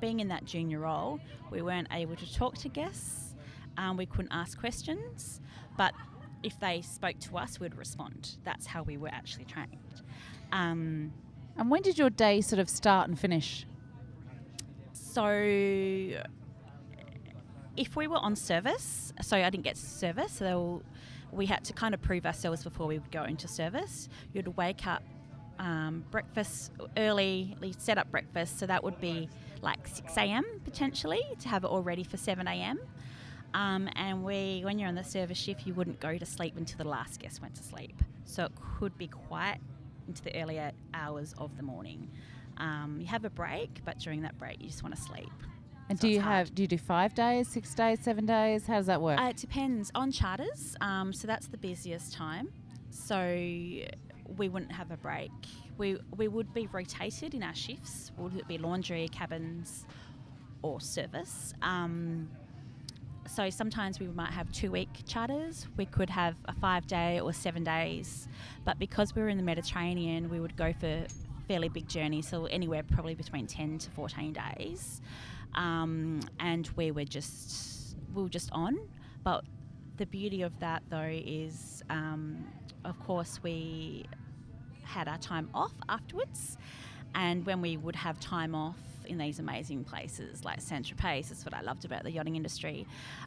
being 0.00 0.20
in 0.20 0.28
that 0.28 0.44
junior 0.44 0.80
role, 0.80 1.20
we 1.50 1.62
weren't 1.62 1.88
able 1.92 2.16
to 2.16 2.34
talk 2.34 2.56
to 2.58 2.68
guests. 2.68 3.31
Um, 3.76 3.96
we 3.96 4.06
couldn't 4.06 4.32
ask 4.32 4.58
questions, 4.58 5.40
but 5.76 5.94
if 6.42 6.58
they 6.60 6.82
spoke 6.82 7.18
to 7.20 7.36
us, 7.38 7.58
we'd 7.60 7.74
respond. 7.74 8.36
That's 8.44 8.66
how 8.66 8.82
we 8.82 8.96
were 8.96 9.08
actually 9.08 9.44
trained. 9.44 10.02
Um, 10.52 11.12
And 11.56 11.70
when 11.70 11.82
did 11.82 11.98
your 11.98 12.10
day 12.10 12.40
sort 12.40 12.58
of 12.60 12.68
start 12.68 13.08
and 13.08 13.18
finish? 13.18 13.66
so 14.92 15.26
if 17.76 17.96
we 17.96 18.06
were 18.06 18.16
on 18.16 18.36
service, 18.36 19.12
so 19.22 19.36
I 19.36 19.48
didn't 19.50 19.64
get 19.64 19.76
service, 19.76 20.32
so 20.32 20.82
we 21.32 21.46
had 21.46 21.64
to 21.64 21.72
kind 21.72 21.94
of 21.94 22.00
prove 22.02 22.26
ourselves 22.26 22.62
before 22.64 22.86
we 22.86 22.98
would 22.98 23.10
go 23.10 23.24
into 23.24 23.48
service. 23.48 24.08
You'd 24.32 24.56
wake 24.56 24.86
up 24.86 25.02
um, 25.58 26.04
breakfast 26.10 26.72
early, 26.96 27.56
set 27.78 27.98
up 27.98 28.10
breakfast, 28.10 28.58
so 28.58 28.66
that 28.66 28.82
would 28.82 29.00
be 29.00 29.28
like 29.62 29.86
6 29.86 30.16
a.m. 30.16 30.44
potentially 30.64 31.22
to 31.40 31.48
have 31.48 31.64
it 31.64 31.68
all 31.68 31.82
ready 31.82 32.04
for 32.04 32.16
7 32.16 32.46
a.m. 32.48 32.78
Um, 33.54 33.88
and 33.96 34.24
we, 34.24 34.62
when 34.64 34.78
you're 34.78 34.88
on 34.88 34.94
the 34.94 35.04
service 35.04 35.38
shift, 35.38 35.66
you 35.66 35.74
wouldn't 35.74 36.00
go 36.00 36.16
to 36.16 36.26
sleep 36.26 36.56
until 36.56 36.78
the 36.78 36.88
last 36.88 37.20
guest 37.20 37.42
went 37.42 37.54
to 37.56 37.62
sleep. 37.62 38.00
So 38.24 38.44
it 38.44 38.52
could 38.78 38.96
be 38.96 39.08
quite 39.08 39.58
into 40.08 40.22
the 40.22 40.34
earlier 40.40 40.72
hours 40.94 41.34
of 41.38 41.56
the 41.56 41.62
morning. 41.62 42.10
Um, 42.58 42.98
you 43.00 43.06
have 43.06 43.24
a 43.24 43.30
break, 43.30 43.80
but 43.84 43.98
during 43.98 44.22
that 44.22 44.38
break, 44.38 44.60
you 44.60 44.68
just 44.68 44.82
want 44.82 44.94
to 44.96 45.00
sleep. 45.00 45.30
And 45.88 45.98
So 45.98 46.02
do 46.02 46.08
you 46.08 46.20
hard. 46.20 46.46
have 46.48 46.54
do 46.54 46.62
you 46.62 46.68
do 46.68 46.78
five 46.78 47.14
days, 47.14 47.48
six 47.48 47.74
days, 47.74 48.00
seven 48.00 48.24
days? 48.24 48.66
How 48.66 48.76
does 48.76 48.86
that 48.86 49.00
work? 49.02 49.20
Uh, 49.20 49.24
it 49.30 49.36
depends 49.36 49.90
on 49.94 50.12
charters. 50.12 50.76
Um, 50.80 51.12
so 51.12 51.26
that's 51.26 51.48
the 51.48 51.58
busiest 51.58 52.12
time. 52.14 52.52
So 52.90 53.18
we 54.36 54.48
wouldn't 54.48 54.72
have 54.72 54.90
a 54.90 54.96
break. 54.96 55.30
We 55.78 55.98
we 56.16 56.28
would 56.28 56.54
be 56.54 56.66
rotated 56.68 57.34
in 57.34 57.42
our 57.42 57.54
shifts. 57.54 58.12
Would 58.16 58.36
it 58.36 58.46
be 58.48 58.58
laundry, 58.58 59.08
cabins, 59.08 59.84
or 60.62 60.80
service? 60.80 61.52
Um, 61.62 62.30
so 63.26 63.50
sometimes 63.50 64.00
we 64.00 64.06
might 64.08 64.32
have 64.32 64.50
two 64.52 64.70
week 64.70 64.88
charters. 65.06 65.66
We 65.76 65.86
could 65.86 66.10
have 66.10 66.34
a 66.46 66.54
five 66.54 66.86
day 66.86 67.20
or 67.20 67.32
seven 67.32 67.64
days. 67.64 68.28
But 68.64 68.78
because 68.78 69.14
we 69.14 69.22
were 69.22 69.28
in 69.28 69.36
the 69.36 69.42
Mediterranean, 69.42 70.28
we 70.28 70.40
would 70.40 70.56
go 70.56 70.72
for 70.72 71.06
fairly 71.48 71.68
big 71.68 71.88
journeys, 71.88 72.28
so 72.28 72.46
anywhere 72.46 72.82
probably 72.82 73.14
between 73.14 73.46
10 73.46 73.78
to 73.78 73.90
14 73.90 74.32
days. 74.32 75.00
Um, 75.54 76.20
and 76.40 76.68
we 76.76 76.90
were 76.90 77.04
just 77.04 77.96
we 78.14 78.22
were 78.22 78.28
just 78.28 78.50
on. 78.52 78.78
But 79.22 79.44
the 79.96 80.06
beauty 80.06 80.42
of 80.42 80.58
that 80.60 80.82
though 80.88 81.10
is, 81.10 81.82
um, 81.90 82.44
of 82.84 82.98
course, 83.00 83.40
we 83.42 84.06
had 84.82 85.08
our 85.08 85.18
time 85.18 85.48
off 85.54 85.72
afterwards. 85.88 86.56
And 87.14 87.44
when 87.44 87.60
we 87.60 87.76
would 87.76 87.96
have 87.96 88.18
time 88.20 88.54
off 88.54 88.78
in 89.12 89.18
these 89.18 89.38
amazing 89.38 89.84
places 89.84 90.44
like 90.44 90.60
Saint 90.60 90.86
Tropez, 90.86 91.28
that's 91.28 91.44
what 91.44 91.54
I 91.54 91.60
loved 91.60 91.84
about 91.84 92.02
the 92.02 92.10
yachting 92.10 92.34
industry. 92.34 92.86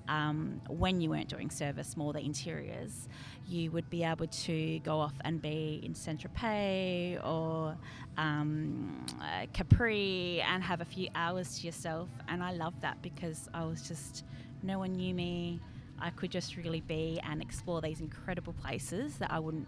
Um, 0.09 0.59
when 0.67 0.99
you 0.99 1.09
weren't 1.11 1.29
doing 1.29 1.49
service, 1.49 1.95
more 1.95 2.11
the 2.11 2.19
interiors, 2.19 3.07
you 3.47 3.71
would 3.71 3.89
be 3.89 4.03
able 4.03 4.27
to 4.27 4.79
go 4.79 4.99
off 4.99 5.13
and 5.23 5.41
be 5.41 5.81
in 5.83 5.93
Saint 5.95 6.21
Tropez 6.21 7.23
or 7.25 7.77
um, 8.17 9.05
uh, 9.21 9.45
Capri 9.53 10.41
and 10.41 10.63
have 10.63 10.81
a 10.81 10.85
few 10.85 11.07
hours 11.15 11.59
to 11.59 11.67
yourself. 11.67 12.09
And 12.27 12.43
I 12.43 12.51
loved 12.51 12.81
that 12.81 13.01
because 13.01 13.47
I 13.53 13.63
was 13.63 13.87
just, 13.87 14.25
no 14.63 14.79
one 14.79 14.93
knew 14.93 15.13
me. 15.13 15.59
I 15.99 16.09
could 16.09 16.31
just 16.31 16.57
really 16.57 16.81
be 16.81 17.21
and 17.23 17.41
explore 17.41 17.79
these 17.79 18.01
incredible 18.01 18.53
places 18.53 19.17
that 19.19 19.31
I 19.31 19.39
wouldn't 19.39 19.67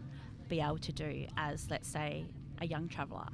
be 0.50 0.60
able 0.60 0.80
to 0.80 0.92
do 0.92 1.28
as, 1.38 1.70
let's 1.70 1.88
say, 1.88 2.26
a 2.60 2.66
young 2.66 2.90
traveller. 2.90 3.28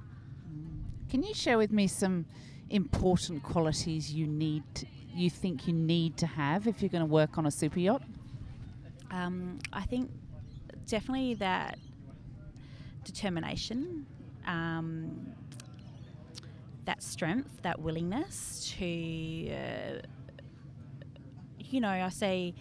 Can 1.09 1.23
you 1.23 1.33
share 1.33 1.57
with 1.57 1.71
me 1.71 1.87
some 1.87 2.25
important 2.69 3.43
qualities 3.43 4.11
you 4.13 4.25
need 4.25 4.63
you 5.15 5.29
think 5.29 5.67
you 5.67 5.73
need 5.73 6.17
to 6.17 6.25
have 6.25 6.67
if 6.67 6.81
you're 6.81 6.89
going 6.89 7.05
to 7.05 7.11
work 7.11 7.37
on 7.37 7.45
a 7.45 7.51
super 7.51 7.79
yacht? 7.79 8.01
Um, 9.11 9.59
I 9.71 9.83
think 9.83 10.09
definitely 10.87 11.35
that 11.35 11.77
determination, 13.03 14.05
um, 14.47 15.33
that 16.85 17.03
strength, 17.03 17.61
that 17.61 17.79
willingness 17.79 18.73
to, 18.77 19.53
uh, 19.53 20.01
you 21.59 21.79
know, 21.79 21.89
I 21.89 22.09
say 22.09 22.55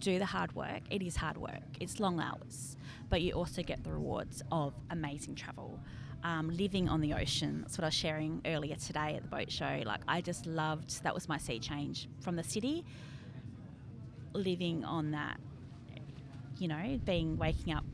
do 0.00 0.18
the 0.18 0.26
hard 0.26 0.54
work. 0.54 0.80
It 0.90 1.02
is 1.02 1.16
hard 1.16 1.36
work, 1.36 1.62
it's 1.80 2.00
long 2.00 2.20
hours, 2.20 2.76
but 3.08 3.20
you 3.20 3.32
also 3.32 3.62
get 3.62 3.84
the 3.84 3.92
rewards 3.92 4.42
of 4.50 4.72
amazing 4.90 5.34
travel. 5.34 5.78
Um, 6.24 6.50
living 6.50 6.88
on 6.88 7.00
the 7.00 7.14
ocean, 7.14 7.60
that's 7.60 7.78
what 7.78 7.84
I 7.84 7.88
was 7.88 7.94
sharing 7.94 8.42
earlier 8.44 8.74
today 8.74 9.14
at 9.14 9.22
the 9.22 9.28
boat 9.28 9.52
show. 9.52 9.82
Like, 9.86 10.00
I 10.08 10.20
just 10.20 10.46
loved 10.46 11.04
that 11.04 11.14
was 11.14 11.28
my 11.28 11.38
sea 11.38 11.60
change 11.60 12.08
from 12.20 12.34
the 12.34 12.42
city, 12.42 12.84
living 14.34 14.84
on 14.84 15.12
that 15.12 15.38
you 16.58 16.68
know, 16.68 17.00
being 17.04 17.36
waking 17.38 17.72
up 17.72 17.84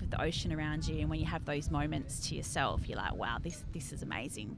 with 0.00 0.10
the 0.10 0.20
ocean 0.20 0.52
around 0.52 0.86
you, 0.86 1.00
and 1.00 1.08
when 1.08 1.20
you 1.20 1.26
have 1.26 1.44
those 1.44 1.70
moments 1.70 2.28
to 2.28 2.34
yourself, 2.34 2.88
you're 2.88 2.98
like, 2.98 3.14
wow, 3.14 3.38
this 3.40 3.64
this 3.72 3.92
is 3.92 4.02
amazing. 4.02 4.56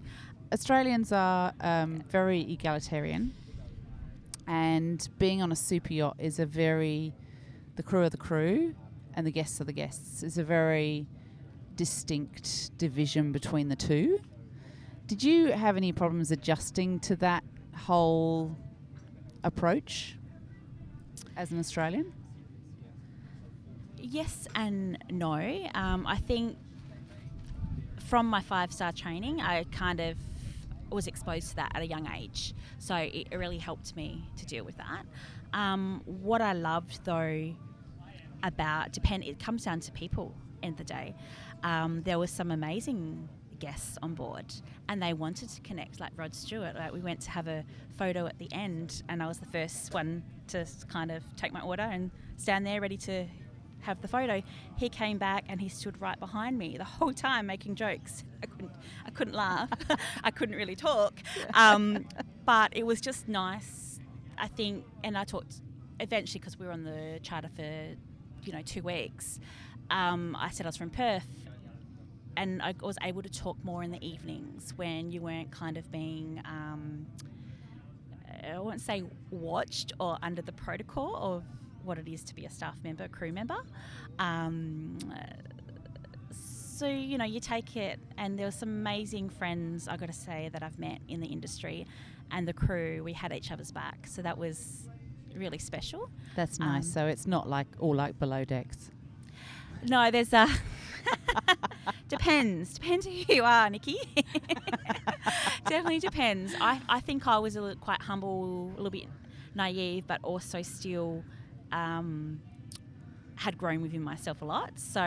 Australians 0.53 1.13
are 1.13 1.53
um, 1.61 2.03
very 2.09 2.41
egalitarian, 2.41 3.35
and 4.47 5.09
being 5.19 5.43
on 5.43 5.53
a 5.53 5.57
super 5.57 5.93
yacht 5.93 6.17
is 6.19 6.39
a 6.39 6.47
very 6.47 7.15
the 7.77 7.83
crew 7.83 8.05
of 8.05 8.11
the 8.13 8.17
crew 8.17 8.75
and 9.15 9.27
the 9.27 9.31
guests 9.31 9.61
are 9.61 9.65
the 9.65 9.73
guests 9.73 10.23
is 10.23 10.39
a 10.39 10.45
very 10.45 11.07
distinct 11.77 12.77
division 12.79 13.33
between 13.33 13.69
the 13.69 13.77
two. 13.77 14.21
Did 15.07 15.23
you 15.23 15.53
have 15.53 15.77
any 15.77 15.93
problems 15.93 16.31
adjusting 16.31 17.01
to 17.01 17.17
that 17.17 17.45
whole 17.77 18.57
approach 19.43 20.17
as 21.37 21.53
an 21.53 21.59
Australian? 21.59 22.13
Yes 23.99 24.47
and 24.55 24.99
no. 25.11 25.35
Um, 25.75 26.07
I 26.07 26.17
think 26.17 26.57
from 28.07 28.27
my 28.27 28.41
five 28.41 28.73
star 28.73 28.93
training, 28.93 29.41
I 29.41 29.65
kind 29.65 30.01
of 30.01 30.17
was 30.91 31.07
exposed 31.07 31.51
to 31.51 31.57
that 31.57 31.73
at 31.75 31.83
a 31.83 31.87
young 31.87 32.09
age, 32.15 32.55
so 32.79 32.95
it 32.95 33.29
really 33.33 33.59
helped 33.59 33.97
me 33.97 34.29
to 34.37 34.47
deal 34.47 34.65
with 34.65 34.77
that. 34.77 35.05
Um, 35.53 36.03
what 36.05 36.41
I 36.41 36.53
loved 36.53 37.05
though 37.05 37.55
about 38.43 38.93
depend 38.93 39.25
it 39.25 39.39
comes 39.39 39.65
down 39.65 39.81
to 39.81 39.93
people 39.93 40.35
of 40.63 40.77
the 40.77 40.85
day. 40.85 41.15
Um, 41.65 42.03
there 42.05 42.19
was 42.19 42.31
some 42.31 42.51
amazing 42.51 43.29
guests 43.59 43.97
on 44.03 44.15
board 44.15 44.45
and 44.89 45.03
they 45.03 45.15
wanted 45.15 45.49
to 45.49 45.61
connect 45.63 45.99
like 45.99 46.13
Rod 46.17 46.35
Stewart 46.35 46.75
like 46.75 46.93
we 46.93 47.01
went 47.01 47.21
to 47.23 47.31
have 47.31 47.49
a 47.49 47.65
photo 47.97 48.27
at 48.27 48.39
the 48.39 48.53
end 48.53 49.03
and 49.09 49.23
I 49.23 49.27
was 49.27 49.39
the 49.39 49.47
first 49.47 49.95
one 49.95 50.23
to 50.49 50.67
kind 50.89 51.11
of 51.11 51.23
take 51.37 51.53
my 51.53 51.63
order 51.63 51.83
and 51.83 52.11
stand 52.37 52.67
there 52.67 52.81
ready 52.81 52.99
to 52.99 53.27
have 53.81 54.03
the 54.03 54.09
photo. 54.09 54.43
He 54.77 54.91
came 54.91 55.17
back 55.17 55.45
and 55.49 55.61
he 55.61 55.71
stood 55.71 55.99
right 56.01 56.19
behind 56.21 56.59
me 56.59 56.77
the 56.77 56.85
whole 56.85 57.13
time 57.13 57.47
making 57.47 57.77
jokes. 57.77 58.25
I 58.43 58.47
couldn't 58.47 58.73
I 59.07 59.11
couldn't 59.11 59.35
laugh. 59.35 59.71
I 60.25 60.31
couldn't 60.31 60.57
really 60.57 60.77
talk. 60.77 61.15
Um, 61.55 62.07
but 62.45 62.77
it 62.77 62.85
was 62.85 63.01
just 63.01 63.29
nice 63.29 63.99
I 64.37 64.49
think 64.49 64.85
and 65.03 65.17
I 65.17 65.25
talked 65.25 65.63
eventually 66.01 66.41
because 66.41 66.59
we 66.59 66.67
were 66.67 66.73
on 66.73 66.85
the 66.85 67.21
charter 67.23 67.49
for 67.57 67.97
you 68.43 68.53
know 68.53 68.61
two 68.63 68.83
weeks 68.83 69.39
um, 69.91 70.37
I 70.39 70.51
said 70.51 70.67
I 70.67 70.69
was 70.69 70.77
from 70.77 70.91
Perth 70.91 71.44
and 72.37 72.63
I 72.63 72.75
was 72.81 72.97
able 73.03 73.23
to 73.23 73.29
talk 73.29 73.57
more 73.65 73.83
in 73.83 73.91
the 73.91 74.05
evenings 74.05 74.73
when 74.77 75.11
you 75.11 75.21
weren't 75.21 75.51
kind 75.51 75.77
of 75.77 75.91
being, 75.91 76.43
um, 76.45 77.07
I 78.53 78.59
won't 78.59 78.81
say 78.81 79.05
watched 79.31 79.93
or 80.01 80.19
under 80.23 80.43
the 80.43 80.53
protocol 80.53 81.17
of 81.17 81.45
what 81.85 81.99
it 81.99 82.09
is 82.09 82.25
to 82.25 82.35
be 82.35 82.45
a 82.45 82.51
staff 82.51 82.77
member, 82.83 83.09
crew 83.09 83.33
member. 83.33 83.57
Um, 84.19 84.99
so 86.77 86.87
you 86.89 87.19
know, 87.19 87.25
you 87.25 87.41
take 87.41 87.77
it, 87.77 88.01
and 88.19 88.39
there 88.39 88.47
were 88.47 88.53
some 88.53 88.69
amazing 88.69 89.29
friends 89.31 89.87
I 89.87 89.97
got 89.97 90.07
to 90.07 90.13
say 90.13 90.51
that 90.53 90.63
I've 90.63 90.79
met 90.79 91.01
in 91.09 91.21
the 91.21 91.29
industry, 91.29 91.87
and 92.31 92.49
the 92.49 92.53
crew. 92.53 93.03
We 93.05 93.13
had 93.13 93.33
each 93.33 93.53
other's 93.53 93.71
back, 93.71 94.07
so 94.07 94.23
that 94.23 94.37
was 94.37 94.89
really 95.37 95.59
special. 95.59 96.11
That's 96.35 96.59
nice. 96.59 96.85
Um, 96.85 96.91
so 96.91 97.07
it's 97.07 97.27
not 97.27 97.49
like 97.49 97.69
all 97.79 97.95
like 97.95 98.19
below 98.19 98.45
decks. 98.45 98.91
No, 99.89 100.11
there's 100.11 100.33
a 100.33 100.49
depends. 102.09 102.75
Depends 102.75 103.07
who 103.07 103.13
you 103.13 103.43
are, 103.45 103.69
Nikki. 103.71 103.97
Definitely 105.67 106.01
depends. 106.01 106.55
I, 106.61 106.81
I 106.89 107.01
think 107.01 107.27
I 107.27 107.39
was 107.39 107.57
a 107.57 107.61
little, 107.63 107.77
quite 107.81 108.03
humble, 108.03 108.71
a 108.75 108.77
little 108.77 108.91
bit 108.91 109.07
naive, 109.55 110.07
but 110.07 110.21
also 110.23 110.63
still 110.63 111.25
um, 111.73 112.41
had 113.37 113.57
grown 113.59 113.81
within 113.83 114.03
myself 114.03 114.43
a 114.43 114.45
lot. 114.45 114.73
So 114.79 115.03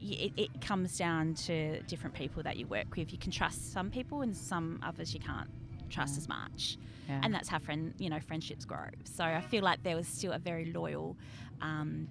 it, 0.00 0.32
it 0.36 0.60
comes 0.60 0.96
down 0.96 1.34
to 1.34 1.80
different 1.82 2.14
people 2.14 2.42
that 2.44 2.56
you 2.56 2.66
work 2.66 2.96
with. 2.96 3.12
You 3.12 3.18
can 3.18 3.32
trust 3.32 3.72
some 3.72 3.90
people, 3.90 4.22
and 4.22 4.36
some 4.36 4.80
others 4.82 5.12
you 5.14 5.20
can't 5.20 5.48
trust 5.90 6.14
Yeah. 6.14 6.18
as 6.18 6.28
much 6.28 6.76
Yeah. 7.08 7.20
and 7.22 7.32
that's 7.32 7.48
how 7.48 7.58
friend 7.58 7.94
you 7.98 8.10
know 8.10 8.20
friendships 8.20 8.66
grow. 8.66 8.88
So 9.04 9.24
I 9.24 9.40
feel 9.40 9.62
like 9.64 9.82
there 9.82 9.96
was 9.96 10.06
still 10.06 10.32
a 10.32 10.38
very 10.38 10.66
loyal 10.66 11.16
um, 11.62 12.08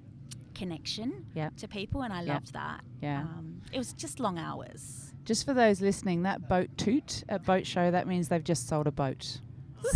connection 0.57 1.25
to 1.57 1.67
people, 1.67 2.01
and 2.01 2.13
I 2.13 2.21
loved 2.21 2.53
that. 2.53 2.81
Yeah. 3.01 3.21
Um, 3.21 3.61
it 3.71 3.77
was 3.77 3.93
just 3.93 4.19
long 4.19 4.37
hours. 4.37 5.13
Just 5.25 5.45
for 5.45 5.53
those 5.53 5.81
listening, 5.81 6.23
that 6.23 6.47
boat 6.47 6.69
toot 6.77 7.23
at 7.29 7.45
boat 7.45 7.67
show, 7.67 7.91
that 7.91 8.07
means 8.07 8.29
they've 8.29 8.43
just 8.43 8.67
sold 8.67 8.87
a 8.87 8.91
boat. 8.91 9.41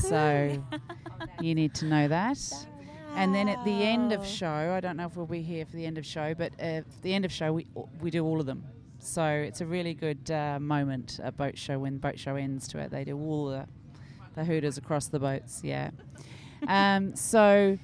So 0.02 0.62
you 1.42 1.56
need 1.56 1.74
to 1.76 1.86
know 1.86 2.08
that. 2.08 2.38
And 3.16 3.36
then 3.36 3.50
at 3.50 3.64
the 3.66 3.84
end 3.84 4.14
of 4.14 4.26
show, 4.26 4.74
I 4.76 4.80
don't 4.80 4.98
know 4.98 5.06
if 5.06 5.16
we'll 5.16 5.26
be 5.26 5.42
here 5.42 5.66
for 5.66 5.76
the 5.76 5.86
end 5.86 5.98
of 5.98 6.06
show, 6.06 6.34
but 6.34 6.54
uh, 6.60 6.64
at 6.64 7.02
the 7.02 7.14
end 7.14 7.26
of 7.26 7.32
show, 7.32 7.52
we 7.52 7.68
we 8.00 8.10
do 8.10 8.26
all 8.26 8.40
of 8.40 8.46
them. 8.46 8.64
So 9.00 9.26
it's 9.26 9.62
a 9.62 9.66
really 9.66 9.94
good 9.94 10.30
uh, 10.32 10.60
moment 10.60 11.20
at 11.24 11.36
boat 11.36 11.58
show 11.58 11.80
when 11.80 11.98
boat 11.98 12.20
show 12.20 12.36
ends 12.36 12.68
to 12.70 12.80
it. 12.80 12.92
They 12.92 13.04
do 13.04 13.18
all 13.18 13.48
the 13.48 13.68
the 14.36 14.46
hooters 14.46 14.78
across 14.78 15.08
the 15.08 15.20
boats. 15.20 15.62
Yeah. 15.64 15.92
um, 16.68 17.16
so 17.16 17.78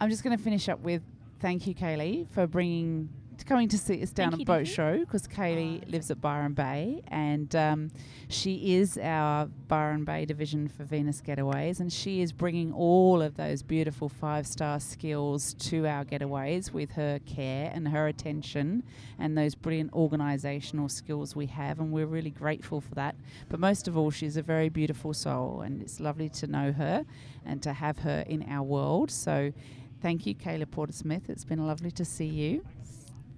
I'm 0.00 0.10
just 0.10 0.24
going 0.24 0.36
to 0.36 0.42
finish 0.42 0.68
up 0.68 0.80
with 0.80 1.02
thank 1.40 1.66
you, 1.66 1.74
Kaylie, 1.74 2.28
for 2.30 2.46
bringing 2.46 3.08
coming 3.44 3.68
to 3.68 3.78
see 3.78 4.02
us 4.02 4.10
down 4.10 4.30
Thank 4.30 4.42
at 4.42 4.46
Boat 4.46 4.66
Show 4.68 4.98
because 5.00 5.26
Kaylie 5.26 5.82
oh, 5.84 5.90
lives 5.90 6.10
at 6.10 6.20
Byron 6.20 6.52
Bay 6.52 7.02
and 7.08 7.54
um, 7.56 7.90
she 8.28 8.76
is 8.76 8.98
our 8.98 9.46
Byron 9.46 10.04
Bay 10.04 10.24
division 10.24 10.68
for 10.68 10.84
Venus 10.84 11.20
Getaways 11.20 11.80
and 11.80 11.92
she 11.92 12.20
is 12.20 12.32
bringing 12.32 12.72
all 12.72 13.20
of 13.20 13.36
those 13.36 13.62
beautiful 13.62 14.08
five 14.08 14.46
star 14.46 14.78
skills 14.78 15.54
to 15.54 15.86
our 15.86 16.04
getaways 16.04 16.72
with 16.72 16.92
her 16.92 17.18
care 17.26 17.70
and 17.74 17.88
her 17.88 18.06
attention 18.06 18.84
and 19.18 19.36
those 19.36 19.54
brilliant 19.54 19.90
organisational 19.92 20.90
skills 20.90 21.34
we 21.34 21.46
have 21.46 21.80
and 21.80 21.90
we're 21.90 22.06
really 22.06 22.30
grateful 22.30 22.80
for 22.80 22.94
that. 22.94 23.16
But 23.48 23.58
most 23.58 23.88
of 23.88 23.96
all, 23.96 24.10
she's 24.10 24.36
a 24.36 24.42
very 24.42 24.68
beautiful 24.68 25.12
soul 25.12 25.62
and 25.62 25.82
it's 25.82 25.98
lovely 25.98 26.28
to 26.28 26.46
know 26.46 26.72
her 26.72 27.04
and 27.44 27.62
to 27.62 27.72
have 27.72 27.98
her 27.98 28.22
in 28.28 28.44
our 28.48 28.62
world. 28.62 29.10
So 29.10 29.52
Thank 30.00 30.26
you, 30.26 30.34
Kayla 30.34 30.70
Porter 30.70 30.92
Smith. 30.92 31.28
It's 31.28 31.44
been 31.44 31.66
lovely 31.66 31.90
to 31.92 32.04
see 32.04 32.26
you. 32.26 32.64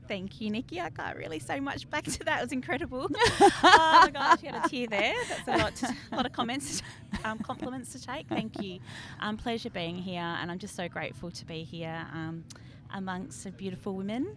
Thank 0.09 0.41
you, 0.41 0.51
Nikki. 0.51 0.81
I 0.81 0.91
can't 0.91 1.17
really 1.17 1.39
say 1.39 1.59
much 1.61 1.89
back 1.89 2.05
to 2.05 2.25
that. 2.25 2.41
It 2.41 2.43
was 2.43 2.53
incredible. 2.53 3.09
oh 3.41 4.01
my 4.03 4.11
gosh, 4.13 4.43
you 4.43 4.51
had 4.51 4.67
a 4.67 4.69
tear 4.69 4.87
there. 4.87 5.15
That's 5.29 5.49
a 5.49 5.57
lot, 5.65 5.75
to, 5.77 5.97
a 6.13 6.17
lot 6.17 6.27
of 6.27 6.33
comments, 6.33 6.83
um, 7.25 7.39
compliments 7.39 7.93
to 7.93 8.03
take. 8.03 8.29
Thank 8.29 8.61
you. 8.61 8.79
Um, 9.21 9.37
pleasure 9.37 9.71
being 9.71 9.97
here, 9.97 10.21
and 10.21 10.51
I'm 10.51 10.59
just 10.59 10.77
so 10.77 10.89
grateful 10.89 11.31
to 11.31 11.47
be 11.47 11.63
here 11.65 12.07
um, 12.13 12.45
amongst 12.93 13.57
beautiful 13.57 13.95
women. 13.95 14.37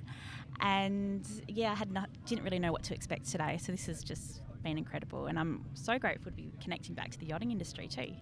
And 0.62 1.28
yeah, 1.48 1.72
I 1.72 1.76
had 1.76 1.92
not, 1.92 2.10
didn't 2.26 2.44
really 2.44 2.60
know 2.60 2.72
what 2.72 2.84
to 2.84 2.94
expect 2.94 3.30
today, 3.30 3.58
so 3.62 3.72
this 3.72 3.86
has 3.88 4.04
just 4.04 4.42
been 4.64 4.78
incredible, 4.78 5.26
and 5.26 5.38
I'm 5.38 5.66
so 5.74 6.00
grateful 6.00 6.32
to 6.32 6.38
be 6.38 6.54
connecting 6.62 6.96
back 6.96 7.12
to 7.12 7.20
the 7.20 7.26
yachting 7.26 7.52
industry 7.52 7.88
too. 7.88 8.14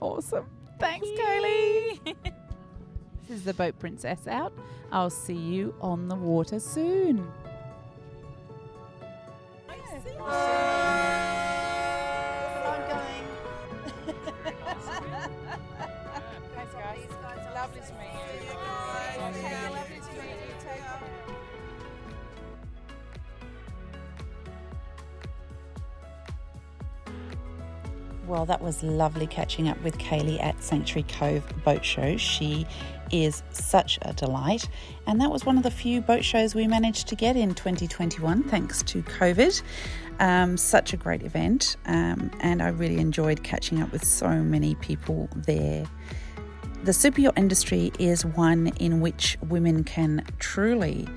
Awesome. 0.00 0.46
Thanks, 0.78 1.08
Kaylie. 1.08 2.14
This 3.28 3.40
is 3.40 3.44
the 3.44 3.52
Boat 3.52 3.78
Princess 3.78 4.26
out. 4.26 4.54
I'll 4.90 5.10
see 5.10 5.34
you 5.34 5.74
on 5.82 6.08
the 6.08 6.14
water 6.14 6.58
soon. 6.58 7.30
Well, 28.28 28.44
that 28.44 28.60
was 28.60 28.82
lovely 28.82 29.26
catching 29.26 29.70
up 29.70 29.82
with 29.82 29.96
Kaylie 29.96 30.38
at 30.42 30.62
Sanctuary 30.62 31.06
Cove 31.08 31.42
Boat 31.64 31.82
Show. 31.82 32.18
She 32.18 32.66
is 33.10 33.42
such 33.52 33.98
a 34.02 34.12
delight, 34.12 34.68
and 35.06 35.18
that 35.22 35.30
was 35.30 35.46
one 35.46 35.56
of 35.56 35.62
the 35.62 35.70
few 35.70 36.02
boat 36.02 36.22
shows 36.22 36.54
we 36.54 36.66
managed 36.66 37.08
to 37.08 37.14
get 37.14 37.36
in 37.36 37.54
2021 37.54 38.42
thanks 38.42 38.82
to 38.82 39.02
COVID. 39.02 39.62
Um, 40.20 40.58
such 40.58 40.92
a 40.92 40.98
great 40.98 41.22
event, 41.22 41.78
um, 41.86 42.30
and 42.40 42.60
I 42.60 42.68
really 42.68 42.98
enjoyed 42.98 43.42
catching 43.44 43.80
up 43.80 43.90
with 43.92 44.04
so 44.04 44.28
many 44.28 44.74
people 44.74 45.30
there. 45.34 45.86
The 46.84 46.92
super 46.92 47.22
yacht 47.22 47.38
industry 47.38 47.92
is 47.98 48.26
one 48.26 48.66
in 48.78 49.00
which 49.00 49.38
women 49.48 49.84
can 49.84 50.22
truly 50.38 51.08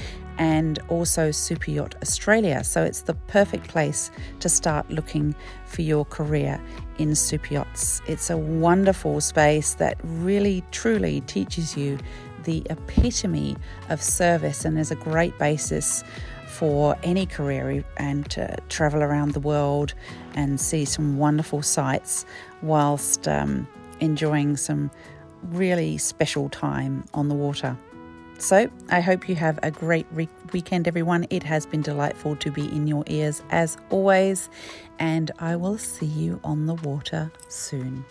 and 0.41 0.79
also 0.89 1.31
Super 1.31 1.71
Yacht 1.71 1.95
Australia. 2.01 2.65
So 2.65 2.83
it's 2.83 3.03
the 3.03 3.13
perfect 3.29 3.69
place 3.69 4.11
to 4.41 4.49
start 4.49 4.91
looking 4.91 5.35
for 5.67 5.83
your 5.83 6.07
career 6.07 6.59
in 6.97 7.15
super 7.15 7.53
yachts. 7.53 8.01
It's 8.09 8.31
a 8.31 8.39
wonderful 8.39 9.21
space 9.21 9.75
that 9.75 9.99
really 10.03 10.65
truly 10.71 11.21
teaches 11.23 11.77
you 11.77 11.99
the 12.45 12.67
epitome 12.71 13.59
of 13.91 14.03
service 14.03 14.65
and 14.65 14.79
is 14.79 14.91
a 14.91 14.95
great 14.97 15.39
basis 15.39 16.03
for 16.49 16.97
any 17.03 17.27
career 17.27 17.85
and 17.99 18.29
to 18.31 18.57
travel 18.71 19.03
around 19.03 19.33
the 19.33 19.41
world 19.41 19.93
and 20.35 20.59
see 20.59 20.87
some 20.87 21.19
wonderful 21.19 21.61
sights 21.61 22.25
whilst 22.63 23.29
um, 23.29 23.69
enjoying 24.01 24.57
some 24.57 24.91
really 25.43 25.99
special 25.99 26.49
time 26.49 27.05
on 27.13 27.29
the 27.29 27.35
water. 27.35 27.77
So, 28.41 28.71
I 28.89 29.03
hope 29.03 29.29
you 29.29 29.35
have 29.35 29.59
a 29.63 29.71
great 29.71 30.07
re- 30.13 30.27
weekend, 30.55 30.89
everyone. 30.89 31.27
It 31.29 31.43
has 31.43 31.67
been 31.67 31.83
delightful 31.83 32.37
to 32.37 32.51
be 32.51 32.75
in 32.75 32.87
your 32.87 33.05
ears 33.07 33.43
as 33.51 33.77
always, 33.91 34.49
and 34.99 35.31
I 35.39 35.57
will 35.57 35.77
see 35.77 36.07
you 36.07 36.41
on 36.43 36.65
the 36.65 36.75
water 36.75 37.31
soon. 37.49 38.03